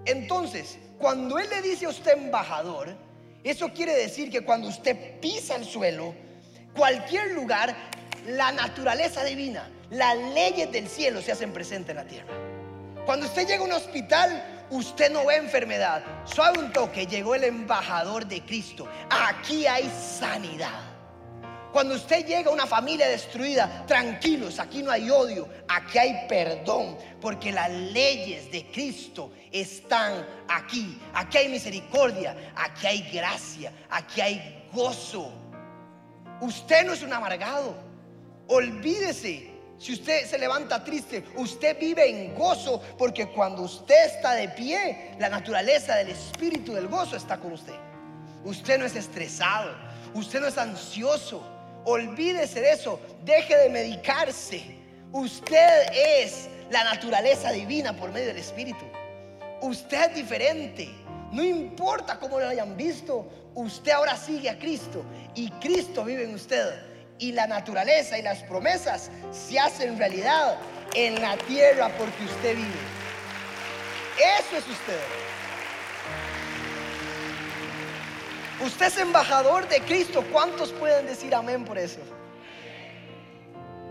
Entonces, 0.06 0.78
cuando 0.98 1.38
Él 1.38 1.50
le 1.50 1.62
dice 1.62 1.86
a 1.86 1.89
usted 1.89 2.13
embajador, 2.13 2.96
eso 3.44 3.70
quiere 3.74 3.94
decir 3.94 4.30
que 4.32 4.42
cuando 4.42 4.68
usted 4.68 5.20
pisa 5.20 5.56
el 5.56 5.66
suelo, 5.66 6.13
cualquier 6.76 7.32
lugar, 7.32 7.76
la 8.28 8.52
naturaleza 8.52 9.24
divina, 9.24 9.70
las 9.89 10.18
leyes 10.34 10.72
del 10.72 10.88
cielo 10.88 11.22
se 11.22 11.32
hacen 11.32 11.52
presentes 11.52 11.89
en 11.92 11.96
la 11.98 12.06
tierra. 12.06 12.34
Cuando 13.06 13.26
usted 13.26 13.46
llega 13.46 13.62
a 13.62 13.66
un 13.66 13.74
hospital, 13.74 14.66
usted 14.70 15.12
no 15.12 15.26
ve 15.26 15.36
enfermedad. 15.36 16.04
Suave 16.26 16.60
un 16.60 16.72
toque, 16.72 17.06
llegó 17.06 17.36
el 17.36 17.44
embajador 17.44 18.26
de 18.26 18.42
Cristo. 18.42 18.88
Aquí 19.10 19.68
hay 19.68 19.92
sanidad. 19.92 20.92
Cuando 21.74 21.96
usted 21.96 22.24
llega 22.28 22.52
a 22.52 22.54
una 22.54 22.68
familia 22.68 23.08
destruida, 23.08 23.84
tranquilos, 23.88 24.60
aquí 24.60 24.84
no 24.84 24.92
hay 24.92 25.10
odio, 25.10 25.50
aquí 25.68 25.98
hay 25.98 26.28
perdón, 26.30 27.00
porque 27.20 27.52
las 27.52 27.72
leyes 27.72 28.52
de 28.52 28.68
Cristo 28.68 29.32
están 29.52 30.24
aquí. 30.48 31.02
Aquí 31.16 31.40
hay 31.40 31.50
misericordia, 31.50 32.54
aquí 32.56 32.86
hay 32.86 33.10
gracia, 33.12 33.74
aquí 33.90 34.22
hay 34.22 34.68
gozo. 34.72 35.32
Usted 36.42 36.86
no 36.86 36.94
es 36.94 37.02
un 37.02 37.12
amargado. 37.12 37.76
Olvídese. 38.50 39.50
Si 39.80 39.94
usted 39.94 40.28
se 40.28 40.38
levanta 40.38 40.84
triste, 40.84 41.26
usted 41.38 41.80
vive 41.80 42.08
en 42.08 42.36
gozo, 42.36 42.84
porque 43.00 43.30
cuando 43.30 43.64
usted 43.64 44.06
está 44.06 44.34
de 44.34 44.48
pie, 44.50 45.16
la 45.18 45.28
naturaleza 45.28 45.96
del 45.96 46.10
espíritu 46.10 46.74
del 46.74 46.88
gozo 46.88 47.18
está 47.18 47.40
con 47.40 47.54
usted. 47.54 47.74
Usted 48.46 48.78
no 48.78 48.86
es 48.86 48.96
estresado, 48.96 49.72
usted 50.14 50.40
no 50.40 50.46
es 50.46 50.58
ansioso. 50.60 51.44
Olvídese 51.86 52.62
de 52.62 52.72
eso, 52.72 53.00
deje 53.26 53.58
de 53.58 53.69
medicarse. 53.69 54.63
Usted 55.12 55.91
es 55.93 56.48
la 56.69 56.84
naturaleza 56.84 57.52
divina 57.52 57.96
por 57.96 58.12
medio 58.12 58.28
del 58.28 58.38
Espíritu. 58.38 58.86
Usted 59.62 60.10
es 60.10 60.15
diferente. 60.15 60.89
No 61.32 61.43
importa 61.43 62.19
cómo 62.19 62.39
lo 62.39 62.48
hayan 62.48 62.78
visto, 62.78 63.28
usted 63.56 63.91
ahora 63.91 64.15
sigue 64.15 64.50
a 64.50 64.58
Cristo 64.58 65.04
y 65.36 65.50
Cristo 65.52 66.04
vive 66.06 66.24
en 66.24 66.36
usted. 66.36 66.82
Y 67.19 67.32
la 67.32 67.48
naturaleza 67.48 68.17
y 68.17 68.22
las 68.22 68.43
promesas 68.43 69.10
se 69.32 69.60
hacen 69.60 69.98
realidad 69.98 70.58
en 70.96 71.22
la 71.22 71.38
tierra 71.38 71.89
porque 71.98 72.24
usted 72.24 72.56
vive. 72.56 72.93
Eso 74.39 74.58
es 74.58 74.67
usted. 74.67 75.23
Usted 78.63 78.86
es 78.86 78.97
embajador 78.97 79.67
de 79.67 79.82
Cristo. 79.82 80.23
¿Cuántos 80.32 80.71
pueden 80.71 81.06
decir 81.06 81.36
amén 81.36 81.65
por 81.65 81.78
eso? 81.78 81.99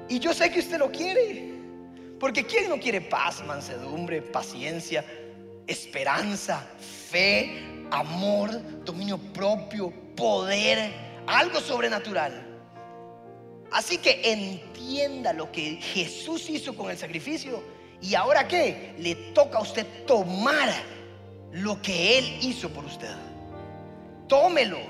Y 0.08 0.18
yo 0.18 0.32
sé 0.32 0.50
que 0.50 0.60
usted 0.60 0.78
lo 0.78 0.90
quiere. 0.90 1.52
Porque 2.18 2.46
¿quién 2.46 2.70
no 2.70 2.78
quiere 2.78 3.02
paz, 3.02 3.44
mansedumbre, 3.44 4.22
paciencia, 4.22 5.04
esperanza, 5.66 6.66
fe, 7.10 7.84
amor, 7.90 8.50
dominio 8.84 9.18
propio, 9.18 9.92
poder, 10.16 10.90
algo 11.26 11.60
sobrenatural? 11.60 12.46
Así 13.72 13.98
que 13.98 14.22
entienda 14.24 15.34
lo 15.34 15.52
que 15.52 15.76
Jesús 15.82 16.48
hizo 16.48 16.74
con 16.74 16.90
el 16.90 16.96
sacrificio. 16.96 17.62
Y 18.00 18.14
ahora 18.14 18.48
qué? 18.48 18.94
Le 18.98 19.14
toca 19.34 19.58
a 19.58 19.62
usted 19.62 19.86
tomar 20.06 20.70
lo 21.50 21.82
que 21.82 22.18
Él 22.18 22.38
hizo 22.40 22.70
por 22.70 22.86
usted 22.86 23.31
tómelo. 24.32 24.80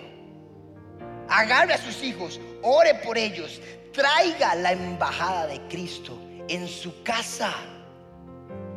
Agarre 1.28 1.74
a 1.74 1.78
sus 1.78 2.00
hijos, 2.04 2.40
ore 2.62 2.94
por 2.94 3.18
ellos, 3.18 3.60
traiga 3.92 4.54
la 4.54 4.70
embajada 4.70 5.48
de 5.48 5.60
Cristo 5.62 6.16
en 6.48 6.68
su 6.68 7.02
casa 7.02 7.52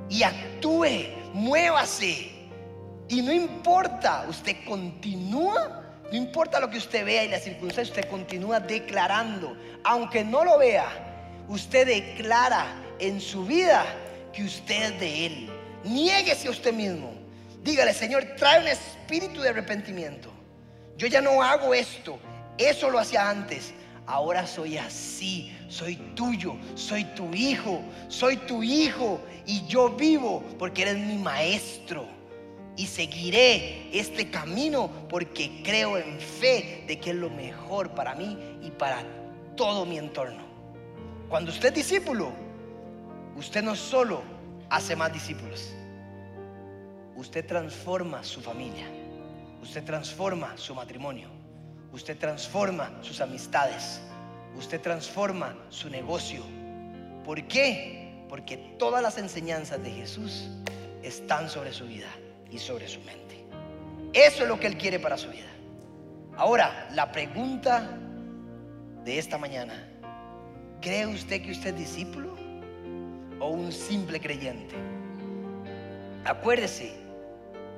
y 0.09 0.23
actúe, 0.23 0.87
muévase. 1.33 2.31
Y 3.09 3.21
no 3.21 3.31
importa, 3.31 4.25
usted 4.27 4.55
continúa, 4.65 5.83
no 6.11 6.17
importa 6.17 6.59
lo 6.59 6.67
que 6.71 6.79
usted 6.79 7.05
vea 7.05 7.25
y 7.25 7.27
la 7.27 7.39
circunstancia, 7.39 7.93
usted 7.93 8.09
continúa 8.09 8.59
declarando, 8.59 9.55
aunque 9.83 10.23
no 10.23 10.43
lo 10.43 10.57
vea, 10.57 10.87
usted 11.47 11.85
declara 11.85 12.65
en 12.97 13.21
su 13.21 13.45
vida 13.45 13.85
que 14.33 14.43
usted 14.43 14.93
es 14.93 14.99
de 14.99 15.25
Él. 15.27 15.49
Niéguese 15.83 16.47
a 16.47 16.51
usted 16.51 16.73
mismo. 16.73 17.13
Dígale, 17.63 17.93
Señor, 17.93 18.23
trae 18.35 18.61
un 18.61 18.67
espíritu 18.67 19.41
de 19.41 19.49
arrepentimiento. 19.49 20.34
Yo 20.97 21.07
ya 21.07 21.21
no 21.21 21.41
hago 21.41 21.73
esto. 21.73 22.19
Eso 22.57 22.89
lo 22.89 22.99
hacía 22.99 23.29
antes. 23.29 23.73
Ahora 24.05 24.45
soy 24.47 24.77
así. 24.77 25.55
Soy 25.67 25.95
tuyo. 26.15 26.55
Soy 26.75 27.03
tu 27.15 27.33
hijo. 27.33 27.81
Soy 28.07 28.37
tu 28.37 28.63
hijo. 28.63 29.19
Y 29.45 29.65
yo 29.67 29.89
vivo 29.89 30.43
porque 30.57 30.83
eres 30.83 30.97
mi 30.97 31.17
maestro. 31.17 32.05
Y 32.77 32.87
seguiré 32.87 33.89
este 33.97 34.29
camino 34.29 34.89
porque 35.09 35.61
creo 35.63 35.97
en 35.97 36.19
fe 36.19 36.83
de 36.87 36.99
que 36.99 37.11
es 37.11 37.15
lo 37.15 37.29
mejor 37.29 37.91
para 37.91 38.15
mí 38.15 38.37
y 38.61 38.69
para 38.71 39.01
todo 39.55 39.85
mi 39.85 39.97
entorno. 39.97 40.43
Cuando 41.29 41.51
usted 41.51 41.69
es 41.69 41.75
discípulo, 41.75 42.31
usted 43.35 43.63
no 43.63 43.75
solo 43.75 44.21
hace 44.69 44.95
más 44.95 45.11
discípulos, 45.11 45.73
usted 47.15 47.45
transforma 47.45 48.23
su 48.23 48.41
familia. 48.41 48.85
Usted 49.65 49.83
transforma 49.83 50.55
su 50.57 50.75
matrimonio. 50.75 51.27
Usted 51.91 52.19
transforma 52.19 52.91
sus 53.01 53.19
amistades. 53.19 53.99
Usted 54.55 54.79
transforma 54.79 55.55
su 55.69 55.89
negocio. 55.89 56.43
¿Por 57.25 57.47
qué? 57.47 58.23
Porque 58.29 58.57
todas 58.77 59.01
las 59.01 59.17
enseñanzas 59.17 59.81
de 59.81 59.89
Jesús 59.89 60.49
están 61.01 61.49
sobre 61.49 61.73
su 61.73 61.87
vida 61.87 62.07
y 62.51 62.59
sobre 62.59 62.87
su 62.87 62.99
mente. 63.01 63.43
Eso 64.13 64.43
es 64.43 64.47
lo 64.47 64.59
que 64.59 64.67
Él 64.67 64.77
quiere 64.77 64.99
para 64.99 65.17
su 65.17 65.29
vida. 65.29 65.49
Ahora, 66.37 66.87
la 66.91 67.11
pregunta 67.11 67.89
de 69.03 69.17
esta 69.17 69.39
mañana. 69.39 69.89
¿Cree 70.79 71.07
usted 71.07 71.41
que 71.41 71.51
usted 71.51 71.71
es 71.71 71.79
discípulo 71.79 72.35
o 73.39 73.49
un 73.49 73.71
simple 73.71 74.21
creyente? 74.21 74.75
Acuérdese, 76.23 77.04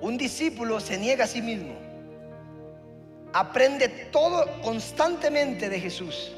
un 0.02 0.18
discípulo 0.18 0.80
se 0.80 0.98
niega 0.98 1.24
a 1.26 1.28
sí 1.28 1.42
mismo. 1.42 1.74
Aprende 3.34 3.90
todo 4.12 4.46
constantemente 4.62 5.70
de 5.70 5.80
Jesús. 5.80 6.32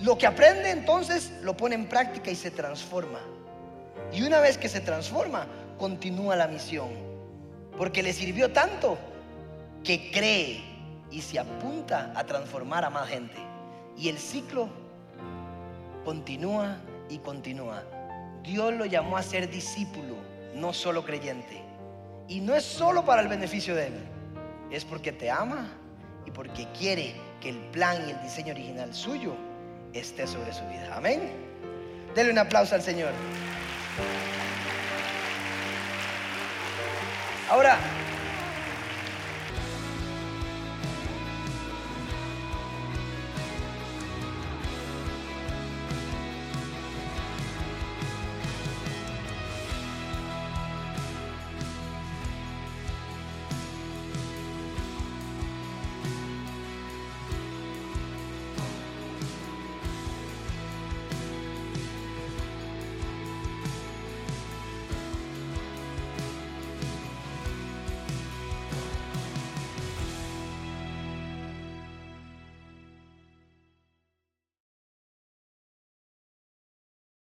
Lo 0.00 0.16
que 0.16 0.26
aprende 0.26 0.70
entonces 0.70 1.32
lo 1.42 1.56
pone 1.56 1.74
en 1.74 1.86
práctica 1.86 2.30
y 2.30 2.34
se 2.34 2.50
transforma. 2.50 3.20
Y 4.12 4.22
una 4.22 4.40
vez 4.40 4.56
que 4.56 4.68
se 4.68 4.80
transforma, 4.80 5.46
continúa 5.78 6.36
la 6.36 6.48
misión. 6.48 6.88
Porque 7.76 8.02
le 8.02 8.12
sirvió 8.12 8.52
tanto 8.52 8.98
que 9.84 10.10
cree 10.10 10.62
y 11.10 11.20
se 11.22 11.38
apunta 11.38 12.12
a 12.16 12.24
transformar 12.24 12.84
a 12.84 12.90
más 12.90 13.08
gente. 13.08 13.36
Y 13.96 14.08
el 14.08 14.18
ciclo 14.18 14.68
continúa 16.04 16.78
y 17.08 17.18
continúa. 17.18 17.82
Dios 18.42 18.72
lo 18.74 18.86
llamó 18.86 19.16
a 19.16 19.22
ser 19.22 19.50
discípulo, 19.50 20.16
no 20.54 20.72
solo 20.72 21.04
creyente. 21.04 21.69
Y 22.30 22.40
no 22.40 22.54
es 22.54 22.64
solo 22.64 23.04
para 23.04 23.22
el 23.22 23.28
beneficio 23.28 23.74
de 23.74 23.88
Él, 23.88 23.94
es 24.70 24.84
porque 24.84 25.10
te 25.10 25.28
ama 25.28 25.68
y 26.24 26.30
porque 26.30 26.68
quiere 26.78 27.12
que 27.40 27.48
el 27.48 27.58
plan 27.72 28.06
y 28.06 28.12
el 28.12 28.22
diseño 28.22 28.52
original 28.52 28.94
suyo 28.94 29.34
esté 29.92 30.28
sobre 30.28 30.52
su 30.52 30.64
vida. 30.68 30.94
Amén. 30.94 31.32
Dele 32.14 32.30
un 32.30 32.38
aplauso 32.38 32.76
al 32.76 32.82
Señor. 32.82 33.10
Ahora, 37.50 37.78